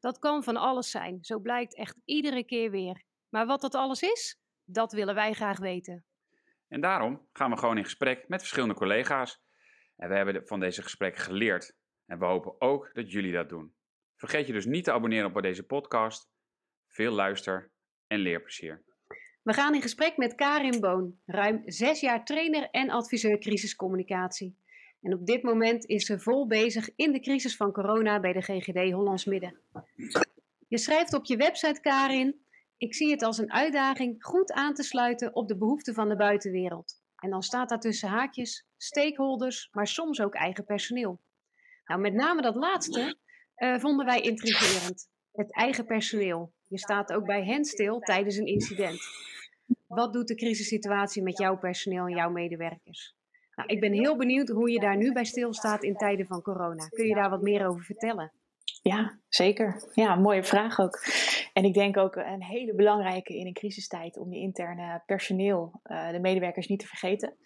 [0.00, 3.02] Dat kan van alles zijn, zo blijkt echt iedere keer weer.
[3.28, 6.04] Maar wat dat alles is, dat willen wij graag weten.
[6.68, 9.42] En daarom gaan we gewoon in gesprek met verschillende collega's.
[9.96, 11.76] En we hebben van deze gesprekken geleerd.
[12.06, 13.74] En we hopen ook dat jullie dat doen.
[14.16, 16.30] Vergeet je dus niet te abonneren op deze podcast.
[16.86, 17.72] Veel luister-
[18.06, 18.84] en leerplezier.
[19.42, 24.59] We gaan in gesprek met Karin Boon, ruim zes jaar trainer en adviseur crisiscommunicatie.
[25.00, 28.40] En op dit moment is ze vol bezig in de crisis van corona bij de
[28.40, 29.60] GGD Hollands Midden.
[30.68, 32.40] Je schrijft op je website, Karin,
[32.76, 36.16] ik zie het als een uitdaging goed aan te sluiten op de behoeften van de
[36.16, 37.02] buitenwereld.
[37.16, 41.20] En dan staat daar tussen haakjes stakeholders, maar soms ook eigen personeel.
[41.84, 43.16] Nou, met name dat laatste
[43.56, 45.08] uh, vonden wij intrigerend.
[45.32, 46.52] Het eigen personeel.
[46.66, 49.00] Je staat ook bij hen stil tijdens een incident.
[49.86, 53.14] Wat doet de crisissituatie met jouw personeel en jouw medewerkers?
[53.54, 56.88] Nou, ik ben heel benieuwd hoe je daar nu bij stilstaat in tijden van corona.
[56.88, 58.32] Kun je daar wat meer over vertellen?
[58.82, 59.90] Ja, zeker.
[59.94, 61.04] Ja, mooie vraag ook.
[61.52, 66.10] En ik denk ook een hele belangrijke in een crisistijd om je interne personeel, uh,
[66.10, 67.36] de medewerkers niet te vergeten.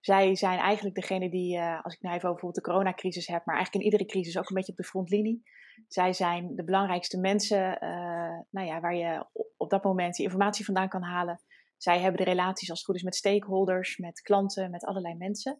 [0.00, 3.56] Zij zijn eigenlijk degene die, uh, als ik nou even over de coronacrisis heb, maar
[3.56, 5.42] eigenlijk in iedere crisis ook een beetje op de frontlinie.
[5.88, 10.64] Zij zijn de belangrijkste mensen uh, nou ja, waar je op dat moment je informatie
[10.64, 11.40] vandaan kan halen.
[11.82, 15.52] Zij hebben de relaties als het goed is met stakeholders, met klanten, met allerlei mensen.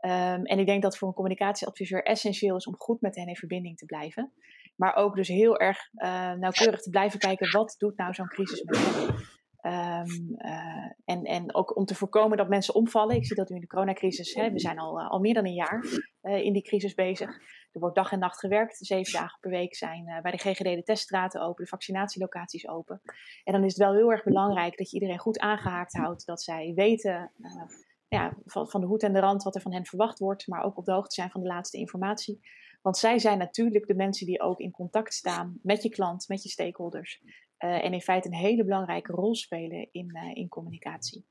[0.00, 3.36] Um, en ik denk dat voor een communicatieadviseur essentieel is om goed met hen in
[3.36, 4.32] verbinding te blijven.
[4.76, 8.62] Maar ook dus heel erg uh, nauwkeurig te blijven kijken, wat doet nou zo'n crisis
[8.62, 9.37] met hen?
[9.62, 13.16] Um, uh, en, en ook om te voorkomen dat mensen omvallen.
[13.16, 15.46] Ik zie dat nu in de coronacrisis, hè, we zijn al, uh, al meer dan
[15.46, 15.84] een jaar
[16.22, 17.30] in die crisis bezig.
[17.72, 18.76] Er wordt dag en nacht gewerkt.
[18.76, 23.00] Zeven dagen per week zijn uh, bij de GGD de teststraten open, de vaccinatielocaties open.
[23.44, 26.26] En dan is het wel heel erg belangrijk dat je iedereen goed aangehaakt houdt.
[26.26, 27.32] Dat zij weten
[28.08, 30.46] ja, van, van de hoed en de rand wat er van hen verwacht wordt.
[30.46, 32.40] Maar ook op de hoogte zijn van de laatste informatie.
[32.82, 36.42] Want zij zijn natuurlijk de mensen die ook in contact staan met je klant, met
[36.42, 37.22] je stakeholders.
[37.58, 41.26] Uh, en in feite een hele belangrijke rol spelen in, in communicatie.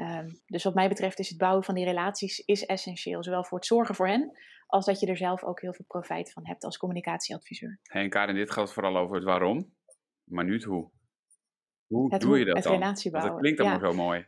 [0.00, 3.24] Um, dus wat mij betreft is het bouwen van die relaties is essentieel.
[3.24, 6.32] Zowel voor het zorgen voor hen, als dat je er zelf ook heel veel profijt
[6.32, 7.80] van hebt als communicatieadviseur.
[7.82, 9.74] Hey, en Karin, dit gaat vooral over het waarom,
[10.24, 10.90] maar nu het hoe.
[11.86, 12.72] Hoe het doe hoe, je dat het dan?
[12.72, 13.44] relatie Want bouwen.
[13.44, 13.70] het klinkt ja.
[13.70, 14.26] allemaal zo mooi.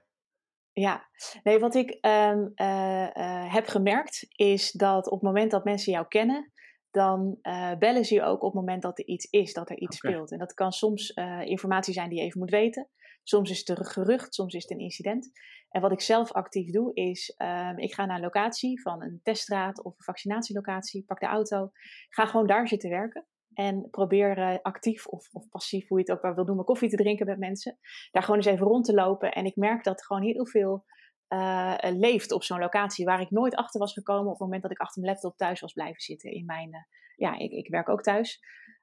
[0.73, 1.09] Ja,
[1.43, 5.93] nee, wat ik um, uh, uh, heb gemerkt is dat op het moment dat mensen
[5.93, 6.53] jou kennen,
[6.97, 9.79] dan uh, bellen ze je ook op het moment dat er iets is, dat er
[9.79, 10.33] iets speelt.
[10.33, 11.11] En dat kan soms
[11.45, 12.89] informatie zijn die je even moet weten.
[13.23, 15.31] Soms is het een gerucht, soms is het een incident.
[15.69, 19.21] En wat ik zelf actief doe is, um, ik ga naar een locatie van een
[19.23, 21.71] teststraat of een vaccinatielocatie, pak de auto,
[22.09, 23.27] ga gewoon daar zitten werken.
[23.53, 26.89] En probeer uh, actief of, of, passief, hoe je het ook maar wil noemen, koffie
[26.89, 27.79] te drinken met mensen.
[28.11, 29.33] Daar gewoon eens even rond te lopen.
[29.33, 30.85] En ik merk dat gewoon heel veel
[31.29, 34.71] uh, leeft op zo'n locatie waar ik nooit achter was gekomen op het moment dat
[34.71, 36.31] ik achter mijn laptop thuis was blijven zitten.
[36.31, 36.81] In mijn, uh,
[37.17, 38.41] ja, ik, ik, werk ook thuis.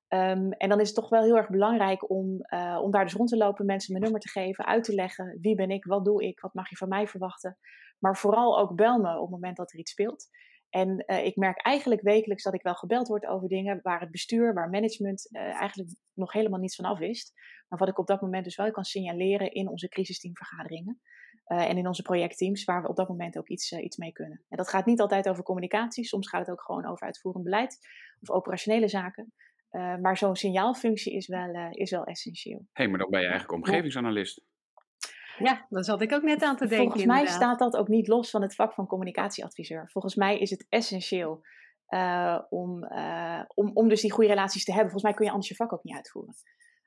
[0.08, 3.14] Um, en dan is het toch wel heel erg belangrijk om, uh, om daar dus
[3.14, 5.38] rond te lopen, mensen mijn nummer te geven, uit te leggen.
[5.42, 7.58] Wie ben ik, wat doe ik, wat mag je van mij verwachten.
[8.00, 10.28] Maar vooral ook bel me op het moment dat er iets speelt.
[10.74, 14.12] En uh, ik merk eigenlijk wekelijks dat ik wel gebeld word over dingen waar het
[14.12, 17.34] bestuur, waar management uh, eigenlijk nog helemaal niets van af wist.
[17.68, 21.02] Maar wat ik op dat moment dus wel kan signaleren in onze crisisteamvergaderingen.
[21.48, 24.44] Uh, en in onze projectteams, waar we op dat moment ook iets, iets mee kunnen.
[24.50, 27.78] En dat gaat niet altijd over communicatie, soms gaat het ook gewoon over uitvoerend beleid
[28.20, 29.34] of operationele zaken.
[30.02, 32.60] Maar zo'n signaalfunctie is wel, is wel essentieel.
[32.60, 34.42] Hé, hey, maar dan ben je eigenlijk omgevingsanalist.
[35.38, 36.86] Ja, daar zat ik ook net aan te denken.
[36.86, 37.42] Volgens mij inderdaad.
[37.42, 39.90] staat dat ook niet los van het vak van communicatieadviseur.
[39.92, 41.42] Volgens mij is het essentieel
[41.90, 42.88] uh, om,
[43.56, 44.92] om, om dus die goede relaties te hebben.
[44.92, 46.36] Volgens mij kun je anders je vak ook niet uitvoeren.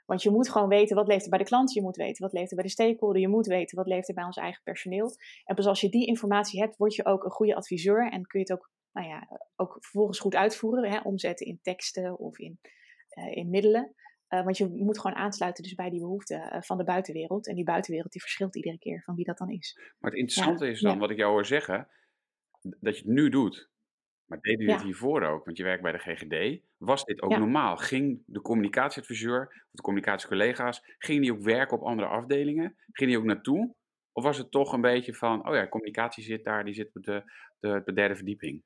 [0.06, 2.32] Want je moet gewoon weten wat leeft er bij de klant, je moet weten wat
[2.32, 5.10] leeft er bij de stakeholder, je moet weten wat leeft er bij ons eigen personeel.
[5.44, 8.40] En pas als je die informatie hebt, word je ook een goede adviseur en kun
[8.40, 12.60] je het ook nou ja, ook vervolgens goed uitvoeren, hè, omzetten in teksten of in,
[13.19, 13.94] uh, in middelen.
[14.28, 17.49] Uh, want je moet gewoon aansluiten dus bij die behoeften uh, van de buitenwereld.
[17.49, 19.78] En die buitenwereld die verschilt iedere keer van wie dat dan is.
[19.99, 20.70] Maar het interessante ja.
[20.70, 20.99] is dan, ja.
[20.99, 21.88] wat ik jou hoor zeggen,
[22.61, 23.70] dat je het nu doet.
[24.26, 24.84] Maar deed je dit Ja.
[24.84, 25.44] hiervoor ook?
[25.44, 26.62] Want je werkt bij de GGD.
[26.76, 27.76] Was dit ook normaal?
[27.76, 32.76] Ging de communicatieadviseur of de communicatiecollega's, gingen die ook werken op andere afdelingen?
[32.93, 33.75] Ging die ook naartoe?
[34.12, 37.02] Of was het toch een beetje van, oh ja, communicatie zit daar, die zit op
[37.02, 38.62] de, de, de derde verdieping?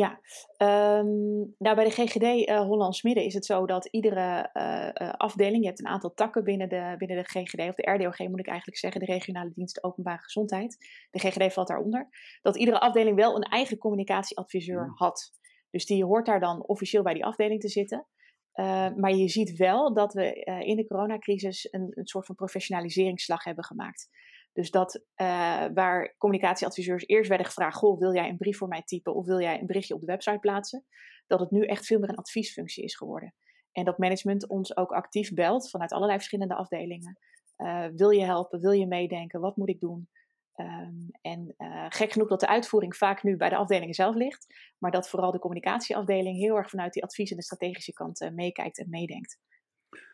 [0.00, 0.20] Ja,
[0.56, 5.10] ehm, nou bij de GGD uh, eh, Hollands Midden is het zo dat iedere uh,
[5.10, 8.38] afdeling, je hebt een aantal takken binnen de, binnen de GGD, of de RDOG moet
[8.38, 10.76] ik eigenlijk zeggen, de regionale dienst openbare gezondheid.
[11.10, 12.08] De GGD valt daaronder.
[12.42, 14.92] Dat iedere afdeling wel een eigen communicatieadviseur mm.
[14.94, 15.32] had.
[15.70, 18.06] Dus die hoort daar dan officieel bij die afdeling te zitten.
[18.54, 23.44] Uh, maar je ziet wel dat we in de coronacrisis een, een soort van professionaliseringsslag
[23.44, 24.08] hebben gemaakt.
[24.52, 28.82] Dus dat uh, waar communicatieadviseurs eerst werden gevraagd: Goh, wil jij een brief voor mij
[28.82, 30.84] typen of wil jij een berichtje op de website plaatsen?
[31.26, 33.34] Dat het nu echt veel meer een adviesfunctie is geworden.
[33.72, 37.18] En dat management ons ook actief belt vanuit allerlei verschillende afdelingen.
[37.56, 38.60] Uh, wil je helpen?
[38.60, 39.40] Wil je meedenken?
[39.40, 40.08] Wat moet ik doen?
[40.56, 44.46] Um, en uh, gek genoeg dat de uitvoering vaak nu bij de afdelingen zelf ligt,
[44.78, 48.78] maar dat vooral de communicatieafdeling heel erg vanuit die advies- en de strategische kant meekijkt
[48.78, 49.38] en meedenkt.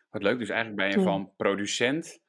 [0.09, 2.19] Wat leuk, dus eigenlijk ben je van producent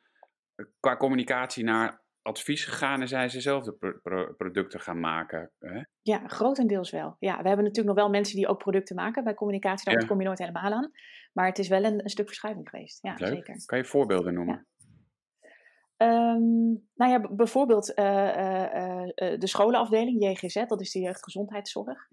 [0.80, 5.50] qua communicatie naar advies gegaan en zijn ze zelf de producten gaan maken?
[5.58, 5.80] Hè?
[6.02, 7.16] Ja, grotendeels wel.
[7.18, 9.92] Ja, we hebben natuurlijk nog wel mensen die ook producten maken bij communicatie.
[9.92, 10.90] Daar kom je nooit helemaal aan.
[11.32, 12.98] Maar het is wel een, een stuk verschuiving geweest.
[13.02, 13.62] Ja, zeker.
[13.66, 14.66] Kan je voorbeelden noemen?
[15.96, 22.08] Um, nou ja, bijvoorbeeld uh, uh, uh, de scholenafdeling, JGZ, dat is de jeugdgezondheidszorg.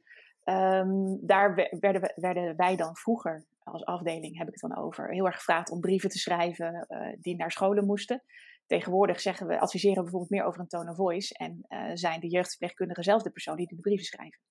[0.49, 5.25] Um, daar werden, werden wij dan vroeger als afdeling heb ik het dan over, heel
[5.25, 8.23] erg gevraagd om brieven te schrijven uh, die naar scholen moesten.
[8.65, 12.29] Tegenwoordig zeggen we, adviseren bijvoorbeeld meer over een tone of voice en uh, zijn de
[12.29, 14.41] jeugdverpleegkundigen zelf de persoon die de brieven schrijven.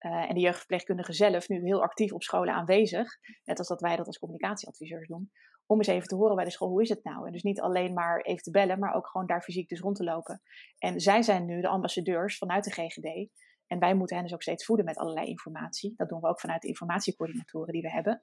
[0.00, 3.96] Uh, en de jeugdverpleegkundigen zelf nu heel actief op scholen aanwezig, net als dat wij
[3.96, 5.30] dat als communicatieadviseurs doen,
[5.66, 7.26] om eens even te horen bij de school, hoe is het nou?
[7.26, 9.96] En dus niet alleen maar even te bellen, maar ook gewoon daar fysiek dus rond
[9.96, 10.42] te lopen.
[10.78, 13.30] En zij zijn nu de ambassadeurs vanuit de GGD
[13.66, 15.94] en wij moeten hen dus ook steeds voeden met allerlei informatie.
[15.96, 18.22] Dat doen we ook vanuit de informatiecoördinatoren die we hebben.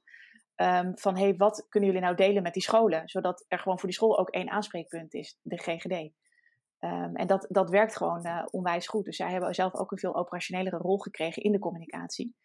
[0.56, 3.08] Um, van hey, wat kunnen jullie nou delen met die scholen?
[3.10, 5.92] Zodat er gewoon voor die school ook één aanspreekpunt is, de GGD.
[5.92, 6.12] Um,
[6.80, 9.06] ehm, en dat, dat werkt gewoon uh, onwijs goed.
[9.06, 12.36] Dus zij hebben zelf ook een veel operationelere rol gekregen in de communicatie.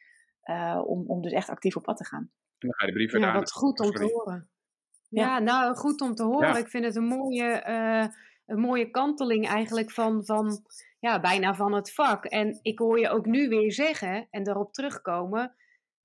[0.45, 2.31] Uh, om, om dus echt actief op pad te gaan.
[2.59, 4.51] En dan ga je de brieven Ja, wat goed om te horen.
[5.09, 6.49] Ja, ja, nou goed om te horen.
[6.49, 6.57] Ja.
[6.57, 8.07] Ik vind het een mooie, uh,
[8.47, 10.63] een mooie kanteling eigenlijk van, van
[10.99, 12.25] ja, bijna van het vak.
[12.25, 15.55] En ik hoor je ook nu weer zeggen en daarop terugkomen.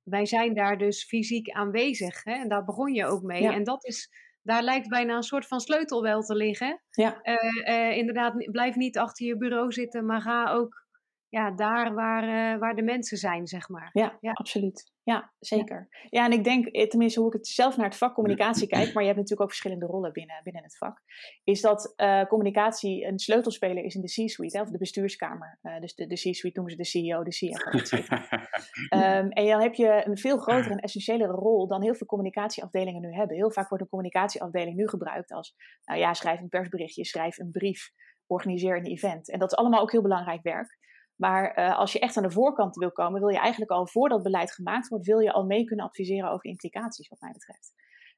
[0.03, 2.23] Wij zijn daar dus fysiek aanwezig.
[2.23, 2.33] Hè?
[2.33, 3.47] En daar begon je ook mee.
[3.47, 4.09] En dat is,
[4.41, 6.81] daar lijkt bijna een soort van sleutel wel te liggen.
[6.89, 7.19] Ja.
[7.23, 7.35] Uh,
[7.75, 10.85] uh, inderdaad, blijf niet achter je bureau zitten, maar ga ook
[11.29, 13.89] ja, daar waar, uh, waar de mensen zijn, zeg maar.
[13.91, 14.31] Ja, ja.
[14.31, 14.90] absoluut.
[15.03, 15.88] Ja, zeker.
[15.89, 16.07] Ja.
[16.09, 16.25] ja.
[16.25, 19.03] en ik denk, eh, tenminste hoe ik het zelf naar het vak communicatie kijk, maar
[19.03, 21.01] je hebt natuurlijk ook verschillende rollen binnen, binnen het vak,
[21.44, 25.59] is dat uh, communicatie een sleutelspeler is in de C-suite, of de bestuurskamer.
[25.62, 27.98] Uh, dus de, de C-suite noemen ze de CEO, de CFO,
[28.98, 33.01] um, En dan heb je een veel grotere en essentiëlere rol dan heel veel communicatieafdelingen
[33.01, 33.36] nu hebben.
[33.36, 35.56] Heel vaak wordt een communicatieafdeling nu gebruikt als,
[35.86, 37.92] nou ja, schrijf een persberichtje, schrijf een brief,
[38.27, 39.30] organiseer een event.
[39.30, 40.77] En dat is allemaal ook heel belangrijk werk.
[41.16, 44.24] Maar uh, als je echt aan de voorkant wil komen, wil je eigenlijk al voordat
[44.24, 47.74] beleid gemaakt wordt, wil je al mee kunnen adviseren over implicaties, wat mij betreft.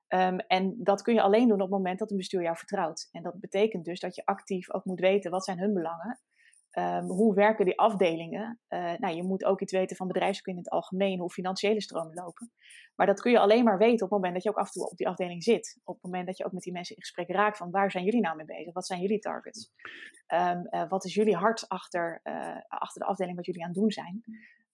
[0.07, 3.09] Um, en dat kun je alleen doen op het moment dat een bestuur jou vertrouwt.
[3.11, 6.19] En dat betekent dus dat je actief ook moet weten wat zijn hun belangen
[6.77, 8.59] Um, hoe werken die afdelingen?
[8.69, 12.13] Uh, nou, je moet ook iets weten van bedrijfskunde in het algemeen, hoe financiële stromen
[12.13, 12.51] lopen.
[12.95, 14.71] Maar dat kun je alleen maar weten op het moment dat je ook af en
[14.71, 15.79] toe op die afdeling zit.
[15.83, 18.03] Op het moment dat je ook met die mensen in gesprek raakt van waar zijn
[18.03, 18.73] jullie nou mee bezig?
[18.73, 19.71] Wat zijn jullie targets?
[20.27, 23.77] Um, uh, wat is jullie hart achter, uh, achter de afdeling wat jullie aan het
[23.77, 24.23] doen zijn?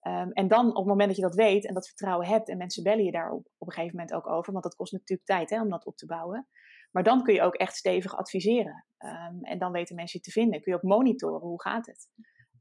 [0.01, 2.57] Um, en dan op het moment dat je dat weet en dat vertrouwen hebt en
[2.57, 5.27] mensen bellen je daar op, op een gegeven moment ook over, want dat kost natuurlijk
[5.27, 6.47] tijd hè, om dat op te bouwen.
[6.91, 8.85] Maar dan kun je ook echt stevig adviseren.
[8.99, 10.61] Um, en dan weten mensen je te vinden.
[10.61, 12.09] Kun je ook monitoren, hoe gaat het?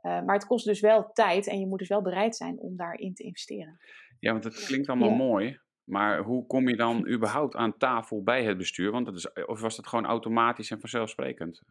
[0.03, 2.77] Uh, maar het kost dus wel tijd en je moet dus wel bereid zijn om
[2.77, 3.79] daarin te investeren.
[4.21, 5.17] Ja, want het klinkt allemaal ja.
[5.17, 5.59] mooi.
[5.85, 8.91] Maar hoe kom je dan überhaupt aan tafel bij het bestuur?
[8.91, 11.63] Want dat is, of was dat gewoon automatisch en vanzelfsprekend?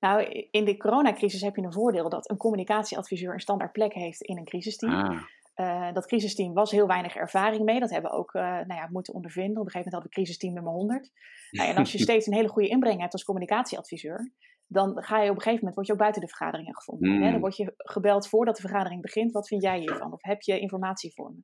[0.00, 4.22] Nou, in de coronacrisis heb je een voordeel dat een communicatieadviseur een standaard plek heeft
[4.22, 4.92] in een crisisteam.
[4.92, 5.22] Ah.
[5.56, 7.80] Uh, dat crisisteam was heel weinig ervaring mee.
[7.80, 9.60] Dat hebben we ook uh, nou ja, moeten ondervinden.
[9.60, 11.10] Op een gegeven moment hadden we crisisteam nummer 100.
[11.50, 14.32] Nou, en als je steeds een hele goede inbreng hebt als communicatieadviseur,
[14.66, 17.10] dan ga je op een gegeven moment word je ook buiten de vergaderingen gevonden.
[17.10, 17.22] Mm.
[17.22, 17.30] Hè?
[17.30, 19.32] Dan word je gebeld voordat de vergadering begint.
[19.32, 20.12] Wat vind jij hiervan?
[20.12, 21.42] Of heb je informatie voor me?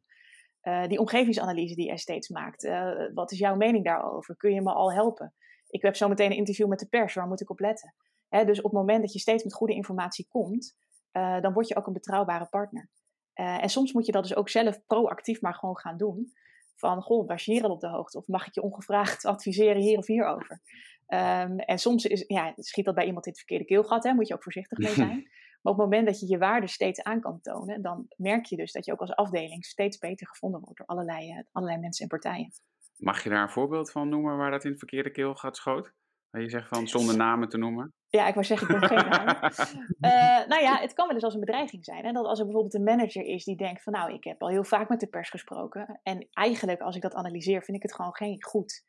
[0.63, 2.69] Uh, die omgevingsanalyse die je steeds maakt.
[3.15, 4.37] wat is jouw mening daarover?
[4.37, 5.35] Kun je me al helpen?
[5.69, 7.15] Ik heb zo meteen een interview met de pers.
[7.15, 7.95] Waar moet ik op letten?
[8.29, 10.77] Hè, dus op het moment dat je steeds met goede informatie komt,
[11.13, 12.91] dan word je ook een betrouwbare partner.
[13.41, 16.33] Uh, en soms moet je dat dus ook zelf proactief maar gewoon gaan doen.
[16.75, 18.19] Van, goh, was je hier al op de hoogte?
[18.19, 20.61] Of mag ik je ongevraagd adviseren hier of hierover?
[21.09, 24.29] Um, en soms is, ja, schiet dat bij iemand in het verkeerde keelgat, hè, moet
[24.29, 25.29] je ook voorzichtig mee zijn.
[25.63, 28.57] Maar op het moment dat je je waarde steeds aan kan tonen, dan merk je
[28.57, 32.03] dus dat je ook als afdeling steeds beter gevonden wordt door allerlei, uh, allerlei mensen
[32.03, 32.53] en partijen.
[32.97, 35.93] Mag je daar een voorbeeld van noemen waar dat in het verkeerde keelgat schoot?
[36.31, 37.95] Waar je zegt van zonder namen te noemen?
[38.11, 39.07] Ja, ik wou zeggen, ik ben geen
[40.11, 42.05] uh, nou ja, het kan wel eens als een bedreiging zijn.
[42.05, 44.49] En dat als er bijvoorbeeld een manager is die denkt van nou, ik heb al
[44.49, 46.01] heel vaak met de pers gesproken.
[46.03, 48.85] En eigenlijk, als ik dat analyseer, vind ik het gewoon geen goed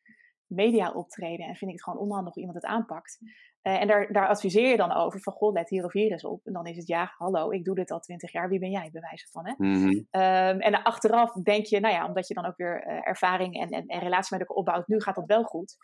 [0.47, 1.45] media optreden.
[1.45, 3.19] En vind ik het gewoon onhandig iemand het aanpakt.
[3.63, 6.25] Uh, en daar, daar adviseer je dan over van, goh, let hier of hier eens
[6.25, 6.45] op.
[6.45, 8.89] En dan is het, ja, hallo, ik doe dit al twintig jaar, wie ben jij,
[8.91, 9.45] bij wijze van.
[9.45, 9.53] Hè?
[9.57, 10.21] Mm -hmm.
[10.21, 13.69] um, en achteraf denk je, nou ja, omdat je dan ook weer uh, ervaring en,
[13.69, 15.77] en, en relatie met elkaar opbouwt, nu gaat dat wel goed.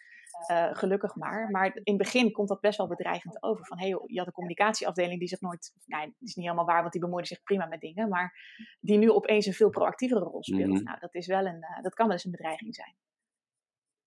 [0.51, 1.49] Uh, gelukkig maar.
[1.49, 3.65] Maar in het begin komt dat best wel bedreigend over.
[3.65, 5.73] Van, hé, hey, je had een communicatieafdeling die zich nooit...
[5.85, 8.09] Nou, dat is niet helemaal waar, want die bemoeide zich prima met dingen.
[8.09, 8.33] Maar
[8.79, 10.69] die nu opeens een veel proactievere rol speelt.
[10.69, 10.83] Mm -hmm.
[10.83, 12.95] Nou, dat, is wel een, dat kan wel eens een bedreiging zijn.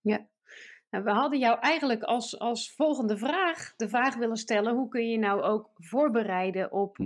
[0.00, 0.26] Ja,
[0.90, 5.08] nou, we hadden jou eigenlijk als, als volgende vraag de vraag willen stellen: hoe kun
[5.10, 6.98] je nou ook voorbereiden op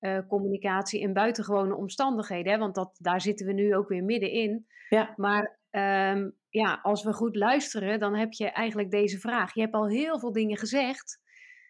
[0.00, 2.52] uh, communicatie in buitengewone omstandigheden?
[2.52, 2.58] Hè?
[2.58, 4.66] Want dat, daar zitten we nu ook weer middenin.
[4.88, 5.12] Ja.
[5.16, 9.54] Maar um, ja, als we goed luisteren, dan heb je eigenlijk deze vraag.
[9.54, 11.20] Je hebt al heel veel dingen gezegd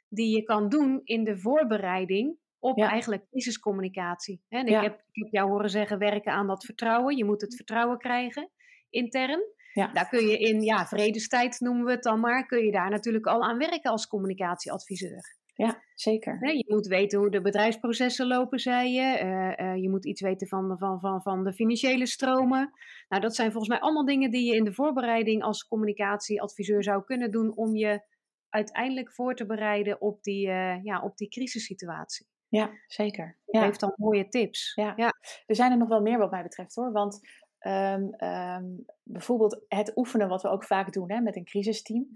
[0.08, 2.90] die je kan doen in de voorbereiding op ja.
[2.90, 4.42] eigenlijk crisiscommunicatie.
[4.48, 4.82] En ik, ja.
[4.82, 7.16] heb, ik heb jou horen zeggen: werken aan dat vertrouwen.
[7.16, 8.50] Je moet het vertrouwen krijgen
[8.90, 9.40] intern.
[9.72, 9.92] Ja.
[9.92, 13.26] Daar kun je in ja, vredestijd, noemen we het dan maar, kun je daar natuurlijk
[13.26, 15.37] al aan werken als communicatieadviseur.
[15.64, 16.54] Ja, zeker.
[16.56, 19.20] je moet weten hoe de bedrijfsprocessen lopen, zei je.
[19.24, 22.70] Uh, uh, je moet iets weten van, van, van, van de financiële stromen.
[23.08, 27.04] Nou, dat zijn volgens mij allemaal dingen die je in de voorbereiding als communicatieadviseur zou
[27.04, 28.00] kunnen doen om je
[28.48, 32.26] uiteindelijk voor te bereiden op die, uh, ja, op die crisissituatie.
[32.48, 33.38] Ja, zeker.
[33.44, 33.62] Ja.
[33.62, 34.72] Heeft dan mooie tips.
[34.74, 34.92] Ja.
[34.96, 35.12] ja.
[35.46, 36.92] Er zijn er nog wel meer wat mij betreft hoor.
[36.92, 37.20] Want
[37.60, 42.06] Um, um, bijvoorbeeld het oefenen, wat we ook vaak doen hè, met een crisisteam.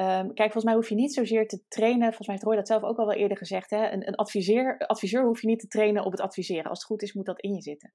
[0.00, 2.06] Um, kijk, volgens mij hoef je niet zozeer te trainen.
[2.06, 3.70] Volgens mij heeft Roy dat zelf ook al wel eerder gezegd.
[3.70, 3.90] Hè?
[3.90, 6.70] Een, een adviseur, hoef je niet te trainen op het adviseren.
[6.70, 7.92] Als het goed is, moet dat in je zitten.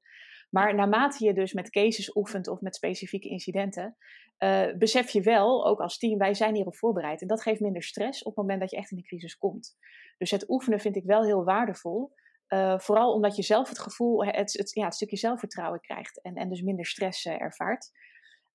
[0.49, 3.95] Maar naarmate je dus met cases oefent of met specifieke incidenten,
[4.39, 7.21] uh, besef je wel, ook als team, wij zijn hierop voorbereid.
[7.21, 9.77] En dat geeft minder stress op het moment dat je echt in de crisis komt.
[10.17, 12.13] Dus het oefenen vind ik wel heel waardevol.
[12.47, 16.49] Uh, vooral omdat je zelf het gevoel, het, het, ja, stukje zelfvertrouwen krijgt en, en
[16.49, 17.91] dus minder stress uh, ervaart.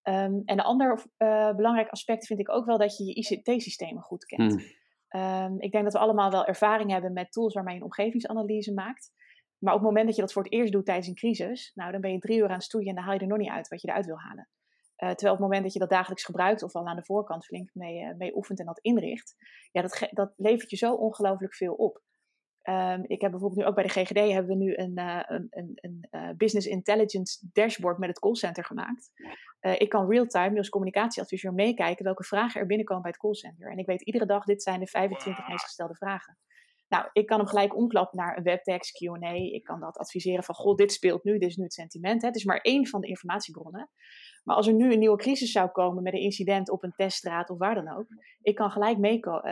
[0.08, 4.02] Um, en een ander uh, belangrijk aspect vind ik ook wel dat je je ICT-systemen
[4.02, 4.52] goed kent.
[4.52, 5.20] Mm.
[5.20, 8.72] Um, ik denk dat we allemaal wel ervaring hebben met tools waarmee je een omgevingsanalyse
[8.72, 9.10] maakt.
[9.58, 11.92] Maar op het moment dat je dat voor het eerst doet tijdens een crisis, nou,
[11.92, 13.50] dan ben je drie uur aan het stoeien en dan haal je er nog niet
[13.50, 14.48] uit wat je eruit wil halen.
[14.96, 17.70] terwijl op het moment dat je dat dagelijks gebruikt of al aan de voorkant flink
[17.72, 19.34] mee, mee oefent en dat inricht,
[19.72, 22.02] ja, dat, dat levert je zo ongelooflijk veel op.
[22.68, 25.46] Um, ik heb bijvoorbeeld nu ook bij de GGD hebben we nu een, uh, een,
[25.50, 29.10] een, een uh, business intelligence dashboard met het callcenter gemaakt.
[29.60, 33.70] Uh, ik kan real-time als communicatieadviseur meekijken welke vragen er binnenkomen bij het callcenter.
[33.70, 36.38] En ik weet iedere dag, dit zijn de 25 meest gestelde vragen.
[36.88, 39.32] Nou, ik kan hem gelijk omklappen naar een webtekst, Q&A.
[39.32, 42.20] Ik kan dat adviseren van, goh, dit speelt nu, dit is nu het sentiment.
[42.20, 42.26] Hè.
[42.26, 43.90] Het is maar één van de informatiebronnen.
[44.44, 47.50] Maar als er nu een nieuwe crisis zou komen met een incident op een teststraat
[47.50, 48.06] of waar dan ook,
[48.40, 48.98] ik kan gelijk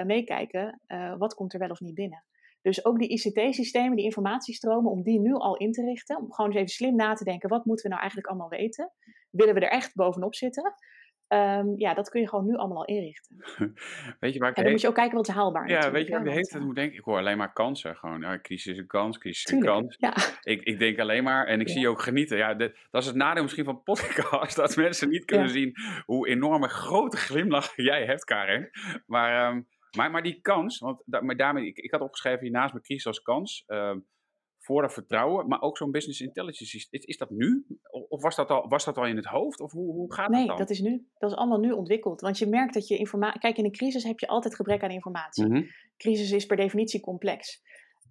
[0.04, 0.80] meekijken,
[1.18, 2.24] wat komt er wel of niet binnen.
[2.64, 6.16] Dus ook die ICT-systemen, die informatiestromen, om die nu al in te richten.
[6.16, 8.92] Om gewoon eens even slim na te denken, wat moeten we nou eigenlijk allemaal weten?
[9.30, 10.74] Willen we er echt bovenop zitten?
[11.28, 13.36] Um, ja, dat kun je gewoon nu allemaal al inrichten.
[14.20, 16.06] weet je waar ik en dan moet je ook kijken wat is haalbaar Ja, weet
[16.06, 16.98] je waar ik de hele tijd moet denken?
[16.98, 17.96] Ik hoor alleen maar kansen.
[17.96, 19.96] Gewoon, ja, crisis is een kans, crisis is een kans.
[19.98, 20.14] Ja.
[20.42, 21.72] Ik, ik denk alleen maar, en ik ja.
[21.72, 22.36] zie je ook genieten.
[22.36, 26.28] Ja, de, dat is het nadeel misschien van podcast, dat mensen niet kunnen zien hoe
[26.28, 28.70] enorme grote glimlach jij hebt, Karin.
[29.06, 29.52] Maar...
[29.52, 29.66] Um,
[29.96, 33.06] maar, maar die kans, want da, maar daarmee, ik, ik had opgeschreven hiernaast mijn crisis
[33.06, 33.64] als kans.
[33.66, 33.96] Uh,
[34.64, 36.76] voor dat vertrouwen, maar ook zo'n business intelligence.
[36.76, 37.66] Is, is, dat nu?
[38.08, 39.60] Of was dat al, was dat al in het hoofd?
[39.60, 40.56] Of hoe, hoe gaat nee, dat dan?
[40.56, 41.06] Nee, dat is nu.
[41.18, 42.20] Dat is allemaal nu ontwikkeld.
[42.20, 43.40] Want je merkt dat je informatie...
[43.40, 45.44] Kijk, in een crisis heb je altijd gebrek aan informatie.
[45.44, 45.66] Mm -hmm.
[45.96, 47.62] Crisis is per definitie complex.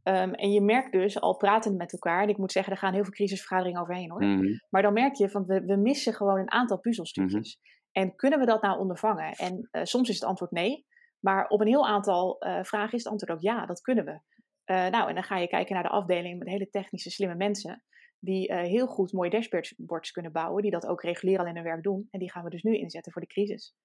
[0.04, 2.94] Um, en je merkt dus, al pratend met elkaar, en ik moet zeggen, er gaan
[2.94, 4.24] heel veel crisisvergaderingen overheen hoor.
[4.24, 4.62] Mm -hmm.
[4.70, 7.58] Maar dan merk je, van we, we missen gewoon een aantal puzzelstukjes.
[7.58, 8.04] Mm -hmm.
[8.04, 9.32] En kunnen we dat nou ondervangen?
[9.32, 10.86] En uh, soms is het antwoord nee.
[11.24, 14.12] Maar op een heel aantal uh, vragen is het antwoord ook ja, dat kunnen we.
[14.12, 17.84] Uh, nou, en dan ga je kijken naar de afdeling met hele technische, slimme mensen.
[18.20, 20.62] Die uh, heel goed mooie dashboards kunnen bouwen.
[20.62, 22.08] Die dat ook regulier al in hun werk doen.
[22.12, 23.76] En die gaan we dus nu inzetten voor de crisis.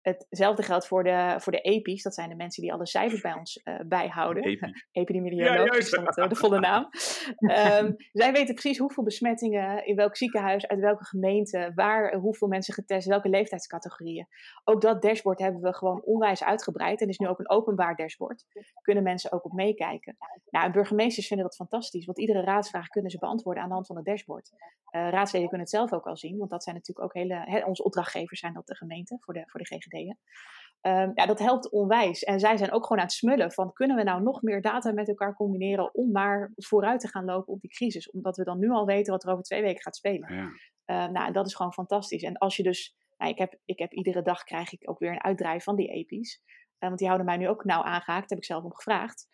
[0.00, 2.02] Hetzelfde geldt voor de, voor de EPI's.
[2.02, 4.42] Dat zijn de mensen die alle cijfers bij ons uh, bijhouden.
[4.42, 4.72] Epi.
[4.92, 6.88] Epidemioloog ja, is dat, uh, de volle naam.
[7.38, 12.74] um, zij weten precies hoeveel besmettingen, in welk ziekenhuis, uit welke gemeente, waar, hoeveel mensen
[12.74, 14.26] getest, welke leeftijdscategorieën.
[14.64, 17.00] Ook dat dashboard hebben we gewoon onwijs uitgebreid.
[17.00, 18.44] En is nu ook een openbaar dashboard.
[18.82, 20.16] Kunnen mensen ook op meekijken.
[20.50, 22.06] Nou, en burgemeesters vinden dat fantastisch.
[22.06, 24.50] Want iedere raadsvraag kunnen ze beantwoorden aan de hand van het dashboard.
[24.52, 26.38] Uh, raadsleden kunnen het zelf ook al zien.
[26.38, 27.64] Want dat zijn natuurlijk ook hele...
[27.66, 29.89] Onze opdrachtgevers zijn dat de gemeente voor de, voor de GGD.
[30.82, 32.22] Um, ja, dat helpt onwijs.
[32.22, 34.92] En zij zijn ook gewoon aan het smullen van kunnen we nou nog meer data
[34.92, 38.10] met elkaar combineren om maar vooruit te gaan lopen op die crisis.
[38.10, 40.34] Omdat we dan nu al weten wat er over twee weken gaat spelen.
[40.34, 40.50] Ja.
[41.06, 42.22] Uh, nou, dat is gewoon fantastisch.
[42.22, 45.10] En als je dus, nou, ik, heb, ik heb iedere dag krijg ik ook weer
[45.10, 46.42] een uitdraai van die EPI's.
[46.78, 49.28] want die houden mij nu ook nauw aangehaakt, heb ik zelf om gevraagd.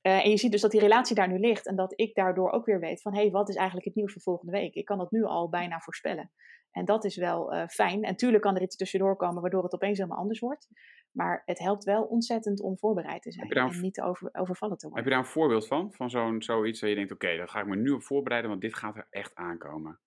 [0.00, 2.66] en je ziet dus dat die relatie daar nu ligt en dat ik daardoor ook
[2.66, 4.74] weer weet van hé, hey, wat is eigenlijk het nieuws voor volgende week?
[4.74, 6.32] Ik kan dat nu al bijna voorspellen.
[6.72, 8.02] En dat is wel fijn.
[8.02, 10.68] En tuurlijk kan er iets tussendoor komen waardoor het opeens helemaal anders wordt.
[11.12, 14.88] Maar het helpt wel ontzettend om voorbereid te zijn en niet te over, overvallen te
[14.88, 15.04] worden.
[15.04, 15.92] Heb je daar een voorbeeld van?
[15.92, 18.62] Van zo'n zoiets waar je denkt, oké, dan ga ik me nu op voorbereiden, want
[18.62, 20.00] dit gaat er echt aankomen.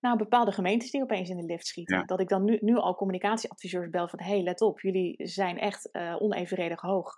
[0.00, 2.06] Nou, bepaalde gemeentes die opeens in de lift schieten.
[2.06, 5.58] Dat ik dan nu, nu al communicatieadviseurs bel van, hé, hey, let op, jullie zijn
[5.58, 7.16] echt uh, onevenredig hoog.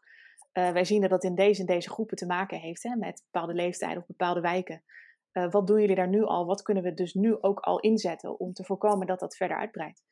[0.53, 3.25] Uh, wij zien dat dat in deze en deze groepen te maken heeft, hè, met
[3.31, 4.83] bepaalde leeftijden of bepaalde wijken.
[5.33, 6.47] Uh, wat doen jullie daar nu al?
[6.47, 10.03] Wat kunnen we dus nu ook al inzetten om te voorkomen dat dat verder uitbreidt?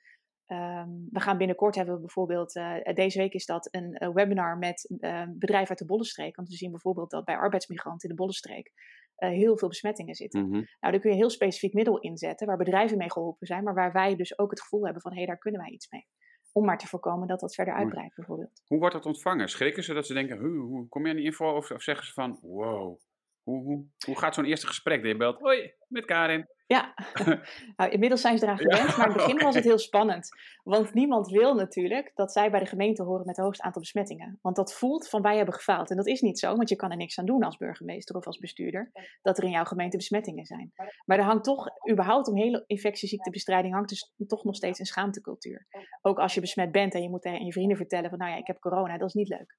[0.48, 4.58] Um, we gaan binnenkort hebben we bijvoorbeeld, uh, deze week is dat een uh, webinar
[4.58, 6.36] met uh, bedrijven uit de Bollenstreek.
[6.36, 8.72] Want we zien bijvoorbeeld dat bij arbeidsmigranten in de Bollenstreek
[9.16, 10.40] heel veel besmettingen zitten.
[10.40, 10.66] Mm -hmm.
[10.80, 13.74] Nou, daar kun je een heel specifiek middel inzetten waar bedrijven mee geholpen zijn, maar
[13.74, 16.06] waar wij dus ook het gevoel hebben van hé, hey, daar kunnen wij iets mee.
[16.52, 18.62] Om maar te voorkomen dat dat verder uitbreidt bijvoorbeeld.
[18.66, 19.48] Hoe wordt dat ontvangen?
[19.48, 21.56] Schrikken ze dat ze denken, hoe, hoe kom je aan die info?
[21.56, 22.98] Of, of zeggen ze van, wow,
[23.46, 25.04] hoe, hoe, hoe gaat zo'n eerste gesprek?
[25.04, 26.46] Je belt, hoi, met Karin.
[26.66, 26.94] Ja,
[27.76, 30.28] nou, inmiddels zijn ze eraan gewend, maar in het begin was het heel spannend.
[30.62, 34.38] Want niemand wil natuurlijk dat zij bij de gemeente horen met het hoogste aantal besmettingen.
[34.42, 35.90] Want dat voelt van wij hebben gefaald.
[35.90, 38.26] En dat is niet zo, want je kan er niks aan doen als burgemeester of
[38.26, 38.90] als bestuurder,
[39.22, 40.72] dat er in jouw gemeente besmettingen zijn.
[41.04, 45.66] Maar er hangt toch, überhaupt om hele infectieziektebestrijding, hangt dus toch nog steeds een schaamtecultuur.
[46.02, 48.36] Ook als je besmet bent en je moet tegen je vrienden vertellen van nou ja,
[48.36, 49.56] ik heb corona, dat is niet leuk.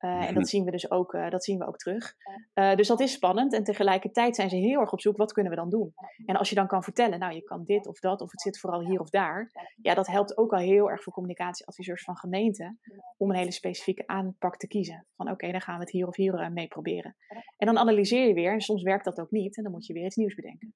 [0.00, 2.14] Uh, en dat zien we dus ook, uh, dat zien we ook terug.
[2.54, 3.52] Uh, dus dat is spannend.
[3.52, 5.92] En tegelijkertijd zijn ze heel erg op zoek, wat kunnen we dan doen?
[6.26, 8.58] En als je dan kan vertellen, nou je kan dit of dat, of het zit
[8.58, 9.50] vooral hier of daar.
[9.82, 12.80] Ja, dat helpt ook al heel erg voor communicatieadviseurs van gemeenten.
[13.16, 15.06] Om een hele specifieke aanpak te kiezen.
[15.16, 17.16] Van oké, okay, dan gaan we het hier of hier mee proberen.
[17.56, 18.52] En dan analyseer je weer.
[18.52, 19.56] En soms werkt dat ook niet.
[19.56, 20.74] En dan moet je weer iets nieuws bedenken.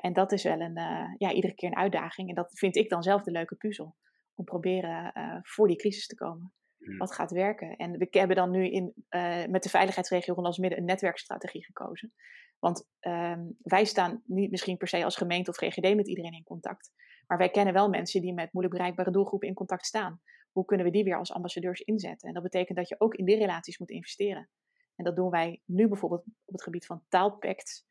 [0.00, 0.78] en dat is wel een,
[1.18, 2.28] ja, iedere keer een uitdaging.
[2.28, 3.96] En dat vind ik dan zelf de leuke puzzel.
[4.34, 5.12] Om proberen
[5.42, 6.52] voor die crisis te komen
[6.98, 7.76] wat gaat werken.
[7.76, 12.12] En we hebben dan nu in, uh, met de veiligheidsregio Hollands Midden een netwerkstrategie gekozen.
[12.58, 16.44] Want um, wij staan niet misschien per se als gemeente of GGD met iedereen in
[16.44, 16.92] contact.
[17.26, 20.20] Maar wij kennen wel mensen die met moeilijk bereikbare doelgroepen in contact staan.
[20.52, 22.28] Hoe kunnen we die weer als ambassadeurs inzetten?
[22.28, 24.48] En dat betekent dat je ook in die relaties moet investeren.
[24.96, 27.86] En dat doen wij nu bijvoorbeeld op het gebied van taalpacts.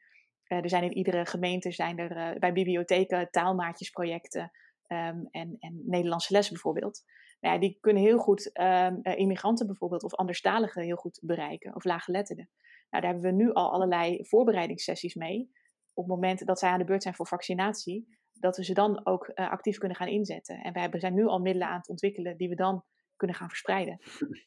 [0.47, 4.51] Uh, er zijn in iedere gemeente zijn er uh, bij bibliotheken taalmaatjesprojecten
[4.87, 7.03] um, en, en Nederlandse les bijvoorbeeld
[7.45, 11.83] nou ja, die kunnen heel goed um, immigranten bijvoorbeeld of anderstaligen heel goed bereiken, of
[11.83, 12.49] laaggeletterden.
[12.89, 15.51] Nou, daar hebben we nu al allerlei voorbereidingssessies mee.
[15.93, 19.05] Op het moment dat zij aan de beurt zijn voor vaccinatie, dat we ze dan
[19.05, 20.57] ook uh, actief kunnen gaan inzetten.
[20.57, 22.83] En we hebben, zijn nu al middelen aan het ontwikkelen die we dan
[23.15, 23.99] kunnen gaan verspreiden.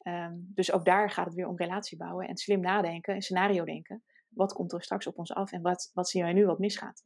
[0.03, 3.65] Um, dus ook daar gaat het weer om relatie bouwen en slim nadenken en scenario
[3.65, 4.03] denken.
[4.29, 7.03] Wat komt er straks op ons af en wat, wat zien wij nu wat misgaat?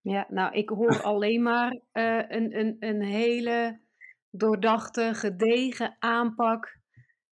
[0.00, 3.80] Ja, nou, ik hoor alleen maar uh, een, een, een hele
[4.32, 6.80] doordachte, gedegen aanpak.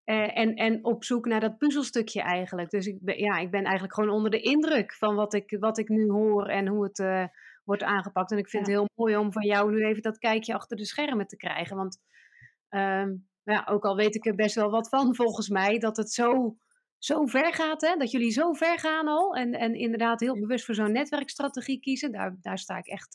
[0.05, 2.69] Uh, en, en op zoek naar dat puzzelstukje eigenlijk.
[2.69, 5.77] Dus ik ben, ja, ik ben eigenlijk gewoon onder de indruk van wat ik, wat
[5.77, 7.25] ik nu hoor en hoe het uh,
[7.63, 8.31] wordt aangepakt.
[8.31, 8.71] En ik vind ja.
[8.71, 11.77] het heel mooi om van jou nu even dat kijkje achter de schermen te krijgen.
[11.77, 11.97] Want
[12.69, 13.05] uh,
[13.43, 16.57] ja, ook al weet ik er best wel wat van volgens mij, dat het zo,
[16.97, 17.81] zo ver gaat.
[17.81, 17.95] Hè?
[17.95, 19.35] Dat jullie zo ver gaan al.
[19.35, 22.11] En, en inderdaad heel bewust voor zo'n netwerkstrategie kiezen.
[22.11, 23.13] Daar, daar sta ik echt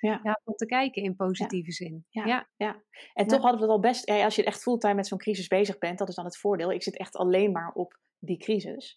[0.00, 0.20] ja.
[0.22, 2.04] ja om te kijken in positieve zin.
[2.08, 2.48] Ja, ja.
[2.56, 2.82] ja.
[3.14, 5.78] en toch hadden we het al best, als je echt fulltime met zo'n crisis bezig
[5.78, 6.72] bent, dat is dan het voordeel.
[6.72, 8.96] Ik zit echt alleen maar op die crisis.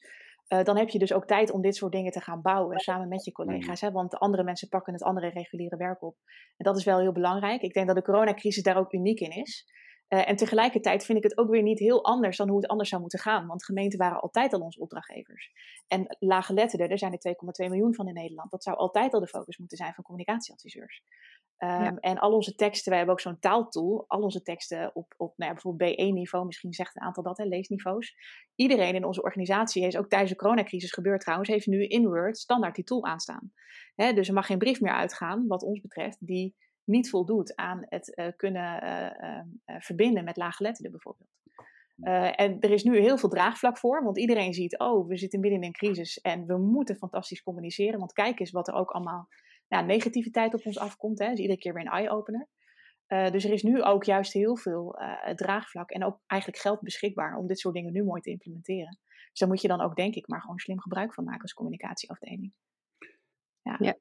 [0.53, 3.07] Uh, dan heb je dus ook tijd om dit soort dingen te gaan bouwen samen
[3.07, 3.81] met je collega's.
[3.81, 3.91] Hè?
[3.91, 6.15] Want de andere mensen pakken het andere reguliere werk op.
[6.57, 7.61] En dat is wel heel belangrijk.
[7.61, 9.65] Ik denk dat de coronacrisis daar ook uniek in is.
[10.13, 12.89] Uh, en tegelijkertijd vind ik het ook weer niet heel anders dan hoe het anders
[12.89, 13.47] zou moeten gaan.
[13.47, 15.52] Want gemeenten waren altijd al onze opdrachtgevers.
[15.88, 18.52] En lage letterden, er zijn er 2,2 miljoen van in Nederland.
[18.52, 21.04] Dat zou altijd al de focus moeten zijn van communicatieadviseurs.
[21.58, 21.95] Um, ja.
[22.00, 24.06] En al onze teksten, wij hebben ook zo'n taaltool.
[24.08, 27.43] Al onze teksten op, op nou ja, bijvoorbeeld B1-niveau, misschien zegt een aantal dat, hè,
[27.43, 28.15] leesniveaus.
[28.56, 32.38] Iedereen in onze organisatie, is ook tijdens de coronacrisis gebeurd trouwens, heeft nu in Word
[32.38, 33.52] standaard die tool aanstaan.
[33.95, 37.85] Hè, dus er mag geen brief meer uitgaan, wat ons betreft, die niet voldoet aan
[37.85, 39.29] het uh, kunnen uh,
[39.75, 41.29] uh, verbinden met laaggeletterden bijvoorbeeld.
[42.37, 45.59] en er is nu heel veel draagvlak voor, want iedereen ziet, oh, we zitten midden
[45.59, 49.27] in een crisis en we moeten fantastisch communiceren, want kijk eens wat er ook allemaal
[49.67, 51.19] nou, negativiteit op ons afkomt.
[51.19, 52.47] Hè, dus iedere keer weer een eye-opener.
[53.07, 54.99] dus er is nu ook juist heel veel
[55.35, 58.97] draagvlak en ook eigenlijk geld beschikbaar om dit soort dingen nu mooi te implementeren.
[59.29, 61.53] Dus daar moet je dan ook, denk ik, maar gewoon slim gebruik van maken als
[61.53, 62.53] communicatieafdeling.
[63.61, 63.75] Ja.
[63.79, 63.95] ja.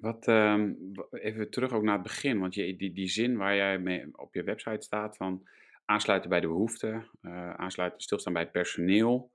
[0.00, 3.78] Wat, um, even terug ook naar het begin, want je, die, die zin waar jij
[3.78, 5.48] mee op je website staat van
[5.84, 9.32] aansluiten bij de behoeften, uh, aansluiten, stilstaan bij het personeel.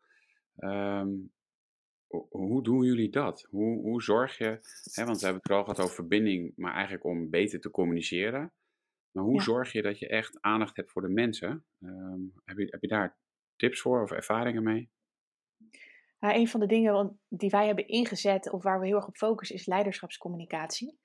[0.57, 1.31] Um,
[2.29, 3.47] hoe doen jullie dat?
[3.49, 4.45] Hoe, hoe zorg je,
[4.93, 8.53] hè, want we hebben het vooral gehad over verbinding, maar eigenlijk om beter te communiceren.
[9.11, 9.41] Maar hoe Ja.
[9.41, 11.65] zorg je dat je echt aandacht hebt voor de mensen?
[11.81, 13.17] Ehm, heb, je, heb je daar
[13.55, 14.89] tips voor of ervaringen mee?
[16.19, 19.17] Nou, een van de dingen die wij hebben ingezet, of waar we heel erg op
[19.17, 20.99] focussen, is leiderschapscommunicatie.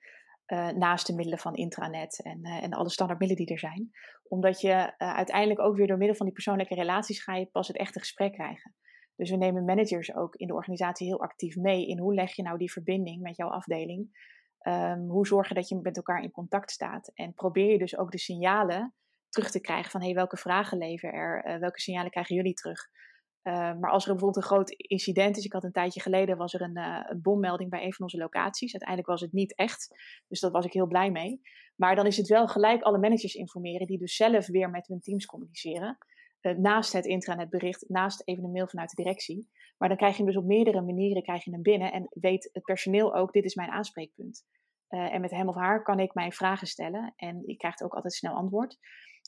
[0.51, 3.91] Eh, naast de middelen van intranet en, eh, en alle standaardmiddelen die er zijn.
[4.23, 7.67] Omdat je eh, uiteindelijk ook weer door middel van die persoonlijke relaties ga je pas
[7.67, 8.75] het echte gesprek krijgen.
[9.15, 12.41] Dus we nemen managers ook in de organisatie heel actief mee in hoe leg je
[12.41, 14.29] nou die verbinding met jouw afdeling.
[14.57, 17.11] Ehm, hoe zorg je dat je met elkaar in contact staat.
[17.13, 18.93] En probeer je dus ook de signalen
[19.29, 22.89] terug te krijgen van hey, welke vragen leven er, welke signalen krijgen jullie terug.
[23.43, 26.53] Uh, maar als er bijvoorbeeld een groot incident is, ik had een tijdje geleden, was
[26.53, 28.71] er een, een bommelding bij een van onze locaties.
[28.71, 29.87] Uiteindelijk was het niet echt,
[30.27, 31.41] dus daar was ik heel blij mee.
[31.75, 34.99] Maar dan is het wel gelijk alle managers informeren, die dus zelf weer met hun
[34.99, 35.97] teams communiceren.
[36.41, 39.49] Uh, naast het intranetbericht, naast even een mail vanuit de directie.
[39.77, 42.49] Maar dan krijg je hem dus op meerdere manieren krijg je hem binnen en weet
[42.53, 44.45] het personeel ook, dit is mijn aanspreekpunt.
[44.87, 48.13] En met hem of haar kan ik mijn vragen stellen en je krijgt ook altijd
[48.13, 48.77] snel antwoord.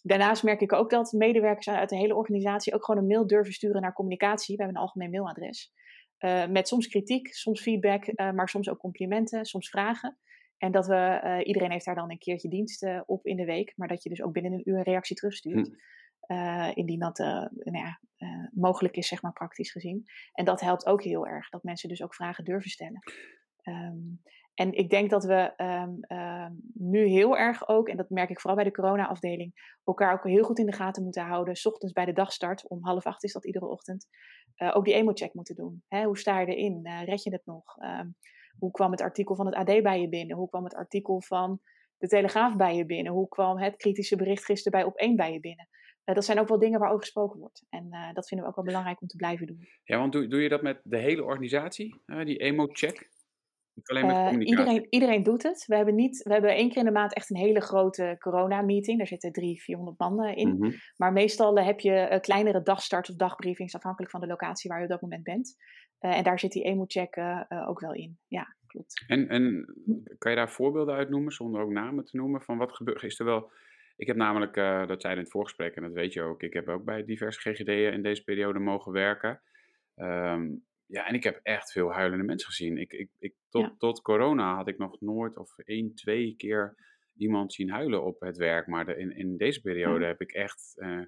[0.06, 3.54] Daarnaast merk ik ook dat medewerkers uit de hele organisatie ook gewoon een mail durven
[3.54, 4.56] sturen naar communicatie.
[4.56, 5.74] We hebben een algemeen mailadres.
[6.20, 10.18] Uh, met soms kritiek, soms feedback, uh, maar soms ook complimenten, soms vragen.
[10.58, 13.74] En dat we, uh, iedereen heeft daar dan een keertje dienst op in de week,
[13.76, 15.68] maar dat je dus ook binnen een uur een reactie terugstuurt.
[15.68, 16.72] Hm.
[16.74, 18.00] indien dat nou ja,
[18.52, 20.04] mogelijk is, zeg maar praktisch gezien.
[20.34, 23.00] En dat helpt ook heel erg, dat mensen dus ook vragen durven stellen.
[23.64, 24.22] Um,
[24.54, 28.40] en ik denk dat we um, um, nu heel erg ook, en dat merk ik
[28.40, 31.56] vooral bij de corona-afdeling, elkaar ook heel goed in de gaten moeten houden.
[31.56, 34.08] S ochtends bij de dagstart, om half acht is dat iedere ochtend,
[34.58, 35.84] uh, ook die emo-check moeten doen.
[35.88, 36.80] Hè, hoe sta je erin?
[36.84, 37.78] Uh, red je het nog?
[37.78, 38.16] Um,
[38.58, 40.38] hoe kwam het artikel van het AD bij je binnen?
[40.38, 41.60] Hoe kwam het artikel van
[41.98, 43.14] de Telegraaf bij je binnen?
[43.14, 45.68] Hoe kwam het kritische bericht gisteren bij op één bij je binnen?
[46.06, 47.66] Uh, dat zijn ook wel dingen waarover gesproken wordt.
[47.70, 49.68] En dat vinden we ook wel belangrijk om te blijven doen.
[49.84, 53.10] Ja, want doe, doe je dat met de hele organisatie, die emo-check?
[53.84, 55.66] Alleen met Uh, iedereen, iedereen doet het.
[55.66, 58.98] We hebben, niet, we hebben één keer in de maand echt een hele grote corona-meeting.
[58.98, 60.58] Daar zitten drie, 400 man uh, in.
[60.58, 60.72] Mhm.
[60.98, 64.78] Maar meestal uh, heb je uh, kleinere dagstarts of dagbriefings, afhankelijk van de locatie waar
[64.80, 65.56] je op dat moment bent.
[66.02, 68.18] Uh, en daar zit die emo-check uh, ook wel in.
[68.28, 69.04] Ja, klopt.
[69.08, 69.66] En, en
[70.18, 72.42] kan je daar voorbeelden uit noemen, zonder ook namen te noemen?
[72.42, 73.52] Van wat gebeurt Is er wel...
[73.96, 74.56] Ik heb namelijk,
[74.88, 77.40] dat zei in het voorgesprek, en dat weet je ook, ik heb ook bij diverse
[77.40, 79.42] GGD'en in deze periode mogen werken.
[79.96, 82.78] Um, ja, en ik heb echt veel huilende mensen gezien.
[82.78, 83.76] Ik, ik, ik, tot, ja.
[83.78, 86.76] tot corona had ik nog nooit of één, twee keer
[87.18, 88.68] iemand zien huilen op het werk.
[88.68, 90.08] Maar de, in, in deze periode ja.
[90.08, 90.74] heb ik echt...
[90.76, 91.02] Uh,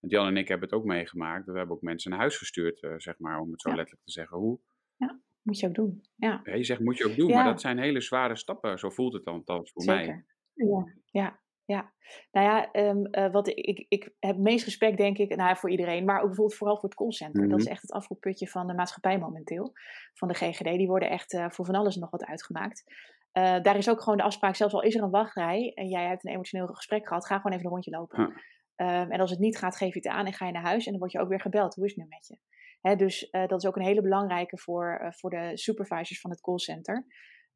[0.00, 1.46] Jan en ik hebben het ook meegemaakt.
[1.46, 3.76] We hebben ook mensen naar huis gestuurd, uh, zeg maar, om het zo ja.
[3.76, 4.38] letterlijk te zeggen.
[4.38, 4.60] Hoe?
[4.96, 6.04] Ja, moet je ook doen.
[6.16, 6.40] Ja.
[6.44, 8.78] Je zegt moet je ook doen, maar dat zijn hele zware stappen.
[8.78, 10.06] Zo voelt het dan althans voor Zeker.
[10.06, 10.24] mij.
[10.54, 11.40] Ja, ja.
[11.70, 11.92] Ja,
[12.30, 15.56] nou ja, um, uh, wat ik, ik, ik heb het meest respect, denk ik, nou,
[15.56, 17.42] voor iedereen, maar ook bijvoorbeeld vooral voor het callcenter.
[17.42, 17.56] Mm -hmm.
[17.56, 19.72] Dat is echt het afvoerputje van de maatschappij momenteel,
[20.14, 20.64] van de GGD.
[20.64, 22.84] Die worden echt uh, voor van alles nog wat uitgemaakt.
[23.32, 26.06] Uh, daar is ook gewoon de afspraak, zelfs al is er een wachtrij en jij
[26.08, 28.18] hebt een emotioneel gesprek gehad, ga gewoon even een rondje lopen.
[28.18, 29.00] Huh.
[29.00, 30.84] Um, en als het niet gaat, geef je het aan en ga je naar huis
[30.84, 31.74] en dan word je ook weer gebeld.
[31.74, 32.38] Hoe is het nu met je?
[32.80, 37.06] Hè, dus dat is ook een hele belangrijke voor, voor de supervisors van het callcenter.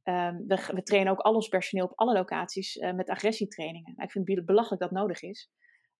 [0.04, 3.92] Um, we, we, trainen ook al ons personeel op alle locaties uh, met agressietrainingen.
[3.94, 5.50] Nou, ik vind het belachelijk dat nodig is.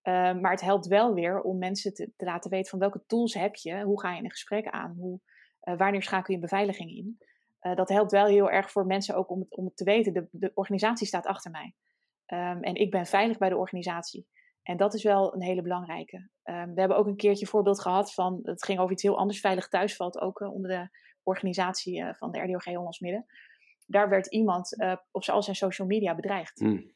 [0.03, 3.35] Uh, maar het helpt wel weer om mensen te, te, laten weten van welke tools
[3.35, 5.21] heb je, hoe ga je in een gesprek aan, hoe,
[5.63, 7.19] uh, wanneer schakel je beveiliging in.
[7.75, 10.13] dat helpt wel heel erg voor mensen ook om het, om te weten.
[10.13, 11.75] De, de organisatie staat achter mij.
[12.27, 14.27] Um, en ik ben veilig bij de organisatie.
[14.63, 16.29] En dat is wel een hele belangrijke.
[16.43, 19.41] We hebben ook een keertje voorbeeld gehad van, het ging over iets heel anders.
[19.41, 20.89] Veilig thuis valt ook onder de
[21.23, 23.27] organisatie van de RDOG Hollands Midden
[23.87, 26.61] daar werd iemand uh, op al zijn social media bedreigd.
[26.61, 26.93] Mm.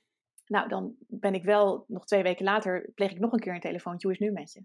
[0.46, 3.60] Nou, dan ben ik wel, nog twee weken later, pleeg ik nog een keer een
[3.60, 4.08] telefoontje.
[4.08, 4.64] Hoe is het nu met je?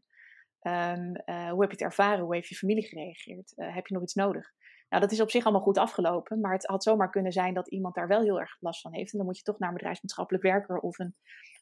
[0.69, 2.23] Um, uh, hoe heb je het ervaren?
[2.23, 3.53] Hoe heeft je familie gereageerd?
[3.55, 4.51] Uh, heb je nog iets nodig?
[4.89, 6.39] Nou, dat is op zich allemaal goed afgelopen.
[6.39, 9.11] Maar het had zomaar kunnen zijn dat iemand daar wel heel erg last van heeft.
[9.11, 11.15] En dan moet je toch naar een bedrijfsmaatschappelijk werker of een,